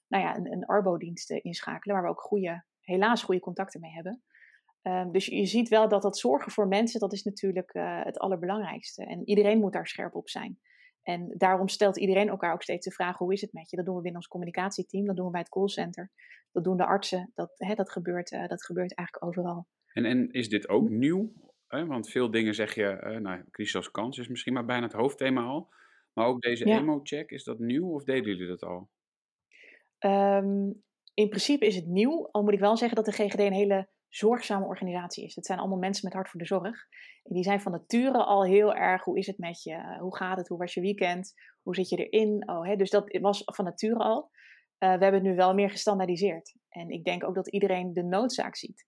[0.08, 1.96] nou ja, een, een Arbo-dienst inschakelen.
[1.96, 4.24] Waar we ook goede, helaas goede contacten mee hebben.
[4.84, 8.20] Um, dus je ziet wel dat dat zorgen voor mensen, dat is natuurlijk uh, het
[8.20, 9.06] allerbelangrijkste.
[9.06, 10.60] En iedereen moet daar scherp op zijn.
[11.02, 13.76] En daarom stelt iedereen elkaar ook steeds de vraag, hoe is het met je?
[13.76, 16.12] Dat doen we binnen ons communicatieteam, dat doen we bij het callcenter.
[16.52, 19.68] Dat doen de artsen, dat, hè, dat, gebeurt, uh, dat gebeurt eigenlijk overal.
[19.94, 21.32] En, en is dit ook nieuw?
[21.68, 21.86] Hè?
[21.86, 24.96] Want veel dingen zeg je, uh, nou, crisis als kans is misschien maar bijna het
[24.96, 25.70] hoofdthema al.
[26.14, 26.78] Maar ook deze ja.
[26.78, 28.90] emo-check, is dat nieuw of deden jullie dat al?
[30.00, 33.54] Um, in principe is het nieuw, al moet ik wel zeggen dat de GGD een
[33.54, 35.36] hele zorgzame organisatie is.
[35.36, 36.88] Het zijn allemaal mensen met hart voor de zorg.
[37.24, 39.98] En die zijn van nature al heel erg, hoe is het met je?
[40.00, 40.48] Hoe gaat het?
[40.48, 41.34] Hoe was je weekend?
[41.62, 42.50] Hoe zit je erin?
[42.50, 42.76] Oh, hè?
[42.76, 44.22] Dus dat was van nature al.
[44.24, 44.30] Uh,
[44.80, 46.56] we hebben het nu wel meer gestandaardiseerd.
[46.70, 48.86] En ik denk ook dat iedereen de noodzaak ziet.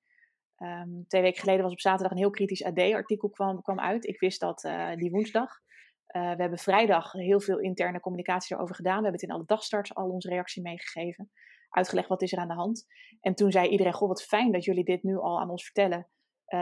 [0.57, 4.05] Um, twee weken geleden was op zaterdag een heel kritisch AD-artikel kwam, kwam uit.
[4.05, 5.59] Ik wist dat uh, die woensdag.
[6.07, 8.97] we hebben vrijdag heel veel interne communicatie erover gedaan.
[8.97, 11.31] We hebben het in alle dagstarts al onze reactie meegegeven.
[11.73, 12.86] Uitgelegd wat is er aan de hand.
[13.21, 16.07] En toen zei iedereen, goh wat fijn dat jullie dit nu al aan ons vertellen.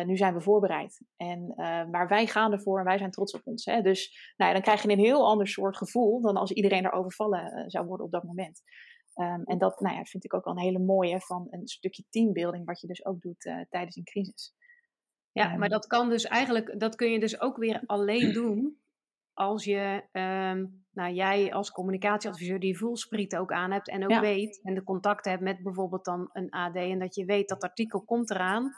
[0.05, 1.01] nu zijn we voorbereid.
[1.15, 1.53] En,
[1.91, 3.65] maar wij gaan ervoor en wij zijn trots op ons.
[3.65, 3.81] Hè?
[3.81, 6.91] Dus nou ja, dan krijg je een heel ander soort gevoel dan als iedereen er
[6.91, 8.61] overvallen zou worden op dat moment.
[9.13, 12.03] Ehm, en dat nou ja, vind ik ook wel een hele mooie van een stukje
[12.09, 14.53] teambuilding, wat je dus ook doet tijdens een crisis.
[15.31, 15.69] Ja, maar ehm.
[15.69, 18.81] dat kan dus eigenlijk, dat kun je dus ook weer alleen doen
[19.33, 24.59] als je, um, nou jij als communicatieadviseur die voelspriet ook aan hebt en ook weet
[24.63, 28.01] en de contacten hebt met bijvoorbeeld dan een AD en dat je weet dat artikel
[28.01, 28.71] komt eraan.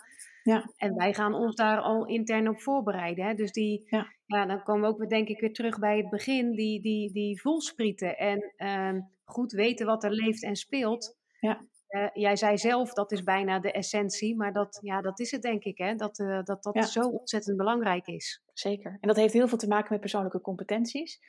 [0.43, 0.71] Ja.
[0.77, 3.25] En wij gaan ons daar al intern op voorbereiden.
[3.25, 3.33] Hè?
[3.33, 4.07] Dus die, ja.
[4.25, 4.45] ja.
[4.45, 7.41] dan komen we ook weer, denk ik weer terug bij het begin, die, die, die
[7.41, 11.17] voelsprieten en goed weten wat er leeft en speelt.
[11.39, 11.61] Ja.
[11.89, 15.41] Uh, jij zei zelf, dat is bijna de essentie, maar dat, ja, dat is het
[15.41, 15.95] denk ik, hè?
[15.95, 18.43] dat uh, dat, dat zo ontzettend belangrijk is.
[18.53, 18.97] Zeker.
[18.99, 21.19] En dat heeft heel veel te maken met persoonlijke competenties.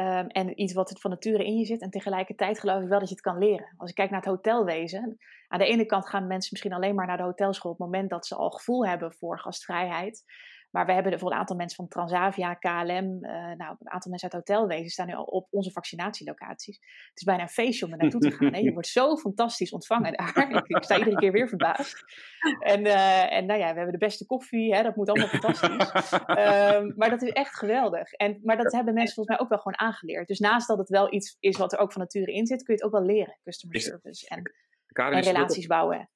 [0.00, 1.82] Um, en iets wat van nature in je zit.
[1.82, 3.74] En tegelijkertijd geloof ik wel dat je het kan leren.
[3.76, 5.18] Als ik kijk naar het hotelwezen.
[5.48, 8.10] Aan de ene kant gaan mensen misschien alleen maar naar de hotelschool op het moment
[8.10, 10.24] dat ze al gevoel hebben voor gastvrijheid.
[10.70, 14.10] Maar we hebben bijvoorbeeld een aantal mensen van Transavia, KLM, uh, eh, nou, een aantal
[14.10, 16.76] mensen uit hotelwezen staan nu al op onze vaccinatielocaties.
[17.08, 18.52] Het is bijna een feestje om er naartoe te gaan.
[18.52, 18.58] Hè?
[18.58, 20.62] Je wordt zo fantastisch ontvangen daar.
[20.66, 22.04] ik, sta iedere keer weer verbaasd.
[22.58, 24.82] En, uh, en nou ja, we hebben de beste koffie, hè?
[24.82, 26.12] dat moet allemaal fantastisch.
[26.12, 28.12] um, maar dat is echt geweldig.
[28.12, 30.28] En, maar dat hebben mensen volgens mij ook wel gewoon aangeleerd.
[30.28, 32.74] Dus naast dat het wel iets is wat er ook van nature in zit, kun
[32.74, 34.42] je het ook wel leren, customer service en,
[34.92, 36.08] en relaties bouwen.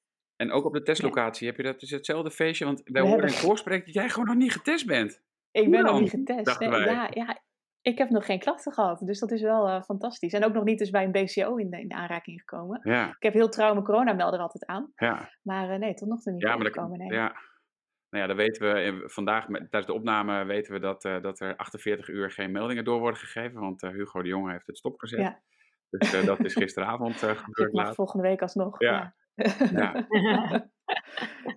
[0.42, 2.64] En ook op de testlocatie heb je dat, is hetzelfde feestje.
[2.64, 5.22] Want wij horen in het voorsprek dat jij gewoon nog niet getest bent.
[5.50, 6.60] Ik ben nog niet getest.
[6.60, 7.42] ja, ja,
[7.82, 8.98] ik heb nog geen klachten gehad.
[8.98, 10.32] Dus dat is wel uh, fantastisch.
[10.32, 12.80] En ook nog niet dus bij een BCO in, in aanraking gekomen.
[12.82, 13.08] Ja.
[13.08, 14.92] Ik heb heel trouw mijn coronamelder altijd aan.
[14.96, 15.30] Ja.
[15.42, 16.98] Maar uh, nee, tot nog toe niet ja, gekomen.
[16.98, 17.12] Nee.
[17.12, 17.32] Ja.
[18.10, 21.56] Nou ja, dan weten we vandaag tijdens de opname weten we dat, uh, dat er
[21.56, 23.60] 48 uur geen meldingen door worden gegeven.
[23.60, 25.20] Want Hugo de Jonge heeft het stopgezet.
[25.20, 25.40] Ja.
[25.90, 27.88] Dus dat is gisteravond gebeurd.
[27.88, 28.80] Ik volgende week alsnog.
[28.80, 29.14] Ja.
[29.34, 30.06] Ja.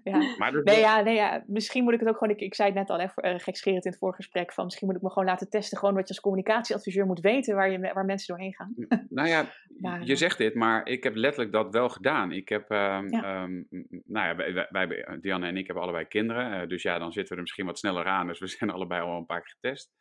[0.03, 0.35] ja.
[0.38, 2.77] Maar nee, ja, nee, ja, misschien moet ik het ook gewoon, ik, ik zei het
[2.77, 5.27] net al, hè, voor, uh, gekscherend in het voorgesprek, van misschien moet ik me gewoon
[5.27, 8.73] laten testen, gewoon wat je als communicatieadviseur moet weten waar, je, waar mensen doorheen gaan.
[9.09, 9.45] nou ja,
[10.03, 12.31] je eh, zegt dit, maar ik heb letterlijk dat wel gedaan.
[12.31, 13.43] Ik heb, um, ja.
[13.43, 13.67] Um,
[14.05, 17.29] nou ja, wij, wij, Dianne en ik hebben allebei kinderen, uh, dus ja, dan zitten
[17.29, 19.91] we er misschien wat sneller aan, dus we zijn allebei al een paar keer getest.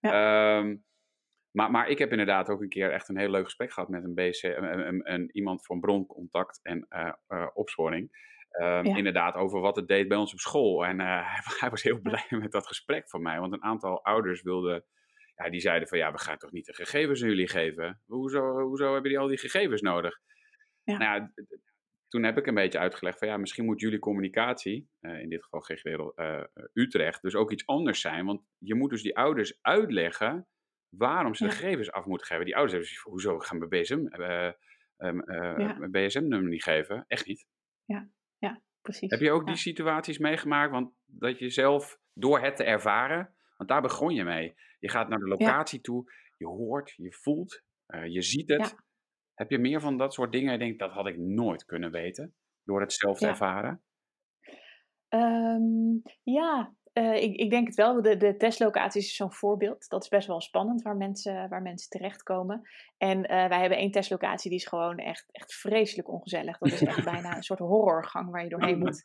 [0.00, 0.58] Ja.
[0.58, 0.84] Um,
[1.52, 4.04] maar, maar ik heb inderdaad ook een keer echt een heel leuk gesprek gehad met
[4.04, 6.86] een, BC, een, een, iemand van broncontact en
[7.28, 8.30] uh, opsporing.
[8.60, 10.86] Um, Inderdaad, over wat het deed bij ons op school.
[10.86, 13.40] En uh, hij was heel blij met dat gesprek van mij.
[13.40, 14.84] Want een aantal ouders wilden.
[15.36, 18.00] Ja, die zeiden van ja, we gaan toch niet de gegevens aan jullie geven?
[18.06, 20.20] Hoezo, hoezo hebben die al die gegevens nodig?
[20.84, 20.96] Ja.
[20.98, 21.32] Nou ja,
[22.08, 25.42] toen heb ik een beetje uitgelegd van ja, misschien moet jullie communicatie, uh, in dit
[25.42, 28.26] geval GGD uh, Utrecht, dus ook iets anders zijn.
[28.26, 30.46] Want je moet dus die ouders uitleggen
[30.96, 32.44] waarom ze de gegevens af moeten geven.
[32.44, 34.52] Die ouders hebben zoiets hoezo gaan we BSM, uh,
[34.98, 37.04] uh, BSM-nummer niet geven?
[37.08, 37.46] Echt niet.
[37.84, 39.10] Ja, ja precies.
[39.10, 40.72] Heb je ook die situaties meegemaakt?
[40.72, 44.54] Want dat je zelf, door het te ervaren, want daar begon je mee.
[44.78, 48.74] Je gaat naar de locatie toe, je hoort, je voelt, uh, je ziet het.
[49.34, 50.52] Heb je meer van dat soort dingen?
[50.52, 53.82] Je denkt, dat had ik nooit kunnen weten, door het zelf te ervaren.
[55.08, 58.02] Um, ja, uh, ik, ik, denk het wel.
[58.02, 59.88] De, de testlocatie is zo'n voorbeeld.
[59.88, 62.62] Dat is best wel spannend waar mensen, waar mensen terechtkomen.
[62.98, 66.58] En uh, wij hebben één testlocatie die is gewoon echt, echt vreselijk ongezellig.
[66.58, 69.02] Dat is echt bijna een soort horrorgang waar je doorheen moet.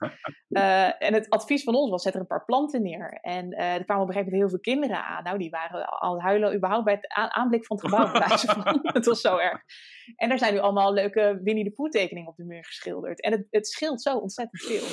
[0.50, 3.18] Uh, en het advies van ons was: zet er een paar planten neer.
[3.22, 5.24] En er kwamen op een gegeven moment heel veel kinderen aan.
[5.24, 8.08] Nou, die waren al huilen überhaupt bij het aanblik van het gebouw.
[8.38, 8.80] van.
[8.98, 9.62] het was zo erg.
[10.16, 13.22] En er zijn nu allemaal leuke Winnie de Pooh tekeningen op de muur geschilderd.
[13.22, 14.86] En het, het scheelt zo ontzettend veel.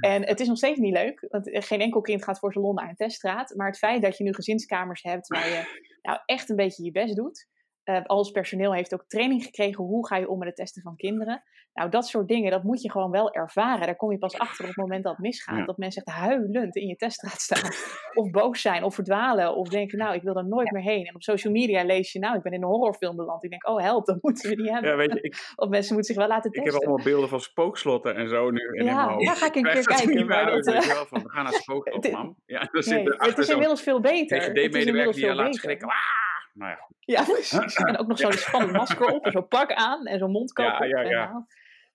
[0.00, 1.26] En het is nog steeds niet leuk.
[1.28, 3.54] Want geen enkel kind gaat voor salon een teststraat.
[3.56, 6.90] Maar het feit dat je nu gezinskamers hebt waar je nou echt een beetje je
[6.90, 7.48] best doet.
[7.90, 9.84] Uh, alles personeel heeft ook training gekregen.
[9.84, 11.42] Hoe ga je om met het testen van kinderen?
[11.74, 13.86] Nou, dat soort dingen, dat moet je gewoon wel ervaren.
[13.86, 15.66] Daar kom je pas achter op het moment dat het misgaat.
[15.66, 17.70] Dat mensen echt huilend in je teststraat staan.
[18.24, 19.56] of boos zijn, of verdwalen.
[19.56, 21.06] Of denken, nou, ik wil er nooit meer heen.
[21.06, 23.44] En op social media lees je, nou, ik ben in een horrorfilm beland.
[23.44, 24.90] Ik denk, oh help, dat moeten we niet hebben.
[24.90, 26.72] Ja, weet je, ik, of mensen moeten zich wel laten testen.
[26.72, 29.24] Ik heb allemaal beelden van spookslotten en zo nu in ja, mijn hoofd.
[29.24, 30.26] Ja, ga ik een keer kijken.
[30.26, 30.86] Maar dat, uh...
[30.86, 32.36] wel van, we gaan naar spookslot, man.
[32.46, 34.40] Ja, nee, het is inmiddels veel beter.
[34.40, 35.88] GD-medewerker die je laat schrikken.
[35.88, 36.29] Ah!
[36.60, 37.74] Nou ja, ja, precies.
[37.74, 40.86] En ook nog zo'n spannend masker op en zo'n pak aan en zo'n mondkapje.
[40.86, 41.46] Ja, ja, ja.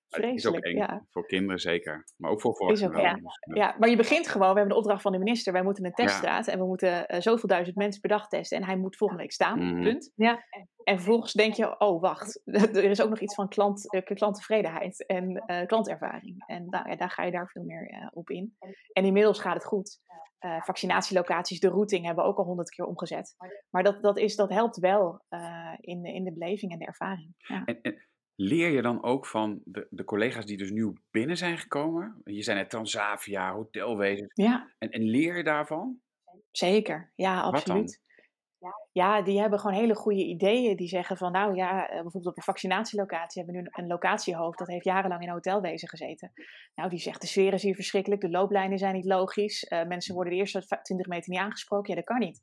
[0.10, 0.76] Vreselijk, eng.
[0.78, 1.06] ja.
[1.10, 2.96] Voor kinderen zeker, maar ook voor Is volwassenen.
[3.24, 3.76] ook, ja.
[3.80, 6.04] maar je begint gewoon, we hebben de opdracht van de minister, wij moeten een Ja.
[6.06, 9.22] teststraat en we moeten eh, zoveel duizend mensen per dag testen en hij moet volgende
[9.22, 9.84] week staan, Mhm.
[9.84, 10.12] punt.
[10.16, 10.44] Ja.
[10.84, 12.42] En vervolgens denk je, oh wacht,
[12.78, 16.44] er is ook nog iets van klant, eh, klanttevredenheid en eh, klantervaring.
[16.46, 18.56] En nou, ja, daar ga je daar veel meer eh, op in.
[18.94, 20.04] En inmiddels gaat het goed.
[20.40, 23.36] Eh, vaccinatielocaties, de routing hebben we ook al honderd keer omgezet.
[23.70, 26.86] Maar dat, dat, is, dat helpt wel eh, in, de, in de beleving en de
[26.86, 27.34] ervaring.
[27.38, 27.62] Ja.
[27.66, 31.58] En, en leer je dan ook van de, de collega's die dus nieuw binnen zijn
[31.58, 32.22] gekomen?
[32.24, 34.28] Je zijn net Transavia, hotelwezen.
[34.34, 36.00] ja, En, en leer je daarvan?
[36.52, 37.54] Zeker, ja, dan?
[37.54, 38.04] absoluut.
[38.92, 40.76] Ja, die hebben gewoon hele goede ideeën.
[40.76, 44.58] Die zeggen van, nou ja, eh, bijvoorbeeld op een vaccinatielocatie hebben we nu een locatiehoofd.
[44.58, 46.32] Dat heeft jarenlang in een hotelwezen gezeten.
[46.76, 48.22] Nou, die zegt, de sfeer is hier verschrikkelijk.
[48.22, 49.64] De looplijnen zijn niet logisch.
[49.64, 51.90] eh, mensen worden de eerste va- 20 meter niet aangesproken.
[51.90, 52.40] Ja, dat kan niet.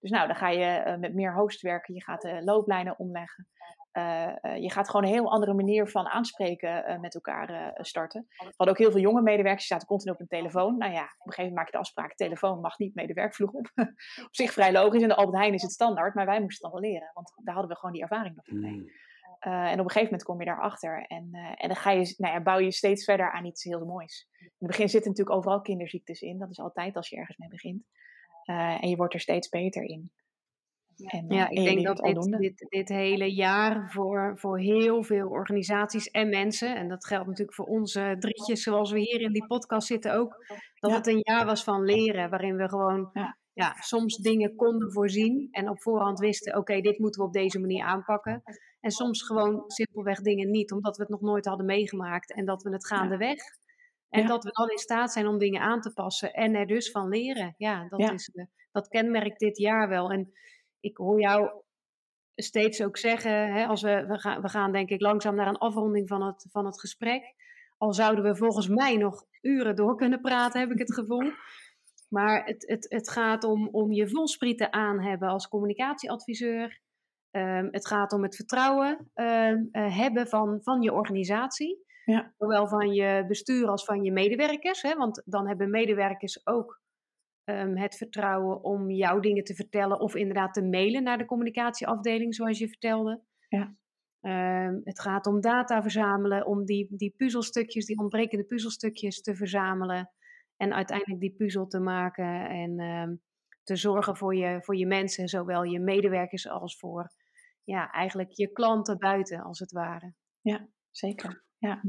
[0.00, 1.94] Dus nou, dan ga je eh, met meer host werken.
[1.94, 3.48] Je gaat de looplijnen omleggen.
[3.96, 7.84] Eh, eh, je gaat gewoon een heel andere manier van aanspreken eh, met elkaar eh,
[7.84, 8.26] starten.
[8.28, 10.78] We hadden ook heel veel jonge medewerkers, die zaten continu op een telefoon.
[10.78, 13.12] Nou ja, op een gegeven moment maak je de afspraak, telefoon mag niet mee de
[13.12, 13.70] werkvloer op.
[14.28, 15.02] op zich vrij logisch.
[15.02, 17.10] En de Albert Heijn is het standaard, maar wij moesten het dan wel leren.
[17.14, 18.92] Want daar hadden we gewoon die ervaring nog niet mee.
[19.38, 21.06] Eh, en op een gegeven moment kom je daarachter.
[21.06, 23.84] En, eh, en dan ga je, nou ja, bouw je steeds verder aan iets heel
[23.84, 24.28] moois.
[24.40, 26.38] In het begin zitten natuurlijk overal kinderziektes in.
[26.38, 27.84] Dat is altijd als je ergens mee begint.
[28.42, 30.12] Eh, en je wordt er steeds beter in.
[31.04, 36.10] En, Ja, ik denk dat dit, dit, dit hele jaar voor, voor heel veel organisaties
[36.10, 39.86] en mensen, en dat geldt natuurlijk voor onze drietjes zoals we hier in die podcast
[39.86, 40.44] zitten ook,
[40.78, 40.96] dat Ja.
[40.96, 43.36] het een jaar was van leren, waarin we gewoon Ja.
[43.52, 43.74] ja.
[43.80, 47.84] soms dingen konden voorzien en op voorhand wisten, oké, dit moeten we op deze manier
[47.84, 48.42] aanpakken.
[48.80, 52.62] En soms gewoon simpelweg dingen niet, omdat we het nog nooit hadden meegemaakt en dat
[52.62, 53.38] we het gaandeweg.
[54.08, 54.26] En Ja.
[54.28, 57.08] dat we dan in staat zijn om dingen aan te passen en er dus van
[57.08, 57.54] leren.
[57.56, 58.12] Ja, dat, Ja.
[58.12, 60.10] Is, eh, dat kenmerkt dit jaar wel.
[60.10, 60.32] En
[60.86, 61.50] ik hoor jou
[62.34, 65.58] steeds ook zeggen, hè, als we, we, gaan, we gaan denk ik langzaam naar een
[65.58, 67.34] afronding van het, van het gesprek.
[67.78, 71.32] Al zouden we volgens mij nog uren door kunnen praten, heb ik het gevoel.
[72.08, 76.80] Maar het, het, het gaat om, om je volsprieten aan hebben als communicatieadviseur.
[77.30, 81.84] Ehm, het gaat om het vertrouwen ehm, eh, hebben van, van je organisatie.
[82.04, 82.34] Ja.
[82.38, 84.82] Zowel van je bestuur als van je medewerkers.
[84.82, 84.94] Hè?
[84.94, 86.80] Want dan hebben medewerkers ook
[87.46, 90.00] ehm, het vertrouwen om jouw dingen te vertellen.
[90.00, 93.22] Of inderdaad te mailen naar de communicatieafdeling, zoals je vertelde.
[93.48, 93.76] Ja.
[94.20, 100.10] Ehm, het gaat om data verzamelen, om die, die puzzelstukjes, die ontbrekende puzzelstukjes te verzamelen.
[100.56, 103.14] En uiteindelijk die puzzel te maken en ehm,
[103.62, 107.12] te zorgen voor je, voor je mensen, zowel je medewerkers als voor
[107.64, 110.14] ja, eigenlijk je klanten buiten, als het ware.
[110.90, 111.30] Zeker.
[111.30, 111.80] Oh, Ja.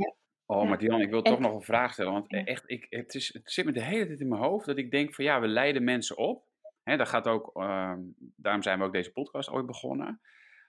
[0.48, 2.12] Maar Dian, ik wil En- toch nog een vraag stellen.
[2.12, 4.78] Want echt, ik, het, is, het zit me de hele tijd in mijn hoofd dat
[4.78, 6.46] ik denk van ja, we leiden mensen op.
[6.84, 8.00] Hè, dat gaat ook, ehm,
[8.36, 10.22] daarom zijn we ook deze podcast ooit begonnen.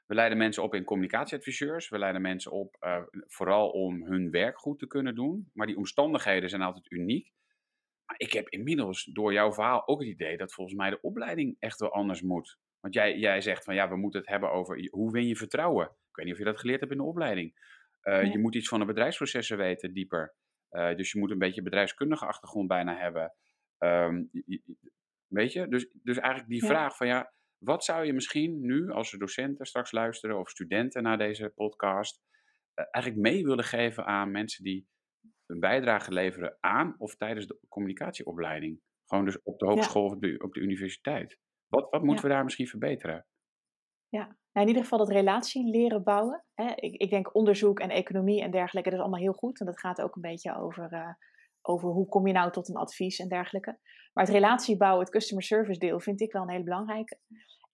[0.06, 1.88] We leiden mensen op in communicatieadviseurs.
[1.88, 5.50] We leiden mensen op eh, vooral om hun werk goed te kunnen doen.
[5.52, 7.32] Maar die omstandigheden zijn altijd uniek.
[8.06, 11.56] Maar ik heb inmiddels door jouw verhaal ook het idee dat volgens mij de opleiding
[11.58, 12.58] echt wel anders moet.
[12.80, 15.84] Want jij, jij zegt van ja, we moeten het hebben over hoe win je vertrouwen.
[15.84, 17.52] Ik weet niet of je dat geleerd hebt in de opleiding.
[18.00, 18.30] Eh, Ja.
[18.32, 20.34] Je moet iets van de bedrijfsprocessen weten, dieper.
[20.68, 23.34] Eh, dus je moet een beetje bedrijfskundige achtergrond bijna hebben.
[23.78, 24.24] Ehm,
[25.26, 25.68] weet je?
[25.68, 26.68] Dus, dus eigenlijk die Ja.
[26.68, 31.02] vraag van ja, wat zou je misschien nu, als er docenten straks luisteren of studenten
[31.02, 32.20] naar deze podcast,
[32.74, 34.88] eh, eigenlijk mee willen geven aan mensen die
[35.46, 38.80] een bijdrage leveren aan of tijdens de communicatieopleiding?
[39.06, 41.38] Gewoon dus op de hogeschool of op de, op de universiteit.
[41.66, 43.26] Wat, wat moeten we daar misschien verbeteren?
[44.08, 46.44] Ja, nou, in ieder geval dat relatie leren bouwen.
[46.54, 46.72] Hè.
[46.74, 49.60] Ik, ik denk onderzoek en economie en dergelijke, dat is allemaal heel goed.
[49.60, 51.12] En dat gaat ook een beetje over, eh,
[51.62, 53.78] over hoe kom je nou tot een advies en dergelijke.
[54.12, 57.18] Maar het relatiebouwen, het customer service deel, vind ik wel een hele belangrijke.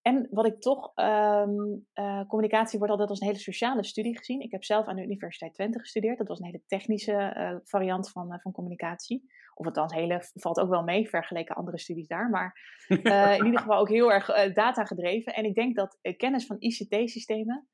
[0.03, 1.51] En wat ik toch, ehm,
[1.93, 4.41] eh, communicatie wordt altijd als een hele sociale studie gezien.
[4.41, 6.19] Ik heb zelf aan de Universiteit Twente gestudeerd.
[6.19, 9.25] Dat was een hele technische eh, variant van, van communicatie.
[9.55, 12.31] Of althans, hele valt ook wel mee vergeleken andere studies daar.
[12.31, 12.53] Maar
[12.89, 15.35] eh, in ieder geval ook heel erg eh, data gedreven.
[15.35, 17.69] En ik denk dat eh, kennis van ICT-systemen,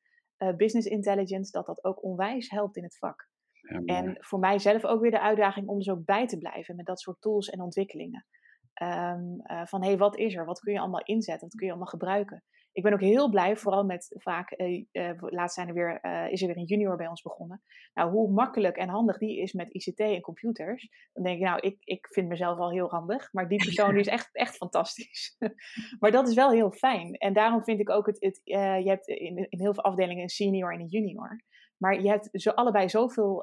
[0.57, 3.29] business intelligence, dat dat ook onwijs helpt in het vak.
[3.61, 3.81] Ja.
[3.85, 6.87] En voor mij zelf ook weer de uitdaging om dus ook bij te blijven met
[6.87, 8.27] dat soort tools en ontwikkelingen.
[8.81, 10.45] Ehm, eh, van hé, hey, wat is er?
[10.45, 11.49] Wat kun je allemaal inzetten?
[11.49, 12.45] Wat kun je allemaal gebruiken?
[12.73, 16.33] Ik ben ook heel blij, vooral met vaak, eh, eh, laatst zijn er weer, eh,
[16.33, 17.63] is er weer een junior bij ons begonnen.
[17.95, 20.89] Nou, hoe makkelijk en handig die is met ICT en computers.
[21.13, 24.01] Dan denk ik, nou, ik, ik vind mezelf al heel handig, maar die persoon die
[24.01, 25.37] is echt, echt fantastisch.
[26.01, 27.15] maar dat is wel heel fijn.
[27.15, 30.29] En daarom vind ik ook, het, het, je hebt in, in heel veel afdelingen een
[30.29, 31.43] senior en een junior.
[31.77, 33.43] Maar je hebt zo, allebei zoveel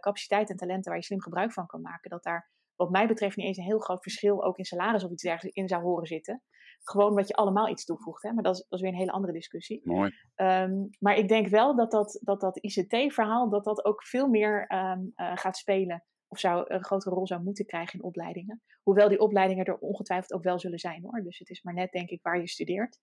[0.00, 3.36] capaciteit en talenten waar je slim gebruik van kan maken, dat daar wat mij betreft
[3.36, 6.06] niet eens een heel groot verschil ook in salaris of iets dergelijks in zou horen
[6.06, 6.42] zitten.
[6.82, 8.22] gewoon omdat je allemaal iets toevoegt.
[8.22, 8.32] Hè?
[8.32, 9.80] Maar dat is, dat is weer een hele andere discussie.
[9.84, 10.10] Mooi.
[10.34, 14.66] Ehm, maar ik denk wel dat dat, dat, dat ICT-verhaal dat dat ook veel meer
[14.66, 16.04] ehm, eh, gaat spelen.
[16.28, 18.62] Of zou een grotere rol zou moeten krijgen in opleidingen.
[18.82, 21.22] Hoewel die opleidingen er ongetwijfeld ook wel zullen zijn hoor.
[21.22, 22.98] Dus het is maar net denk ik waar je studeert.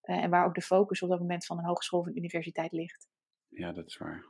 [0.00, 2.72] eh, en waar ook de focus op dat moment van een hogeschool of een universiteit
[2.72, 3.08] ligt.
[3.48, 4.24] Ja, dat is waar.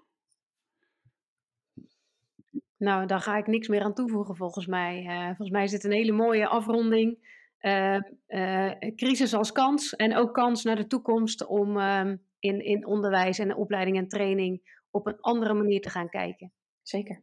[2.78, 5.04] Nou, daar ga ik niks meer aan toevoegen volgens mij.
[5.06, 7.36] Eh, volgens mij is dit een hele mooie afronding.
[7.58, 12.86] Eh, eh, crisis als kans en ook kans naar de toekomst om ehm, in, in
[12.86, 16.52] onderwijs en opleiding en training op een andere manier te gaan kijken.
[16.82, 17.22] Zeker.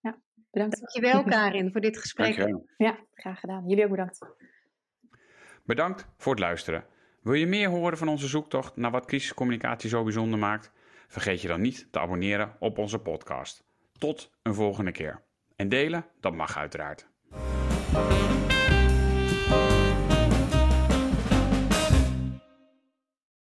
[0.00, 0.18] Ja,
[0.50, 0.80] bedankt.
[0.80, 2.36] Dankjewel Karin voor dit gesprek.
[2.36, 2.66] Dankjewel.
[2.76, 3.68] Ja, graag gedaan.
[3.68, 4.18] Jullie ook bedankt.
[5.64, 6.84] Bedankt voor het luisteren.
[7.22, 10.72] Wil je meer horen van onze zoektocht naar wat crisiscommunicatie zo bijzonder maakt?
[11.08, 13.64] Vergeet je dan niet te abonneren op onze podcast.
[13.98, 15.22] Tot een volgende keer.
[15.56, 17.08] En delen, dat mag uiteraard.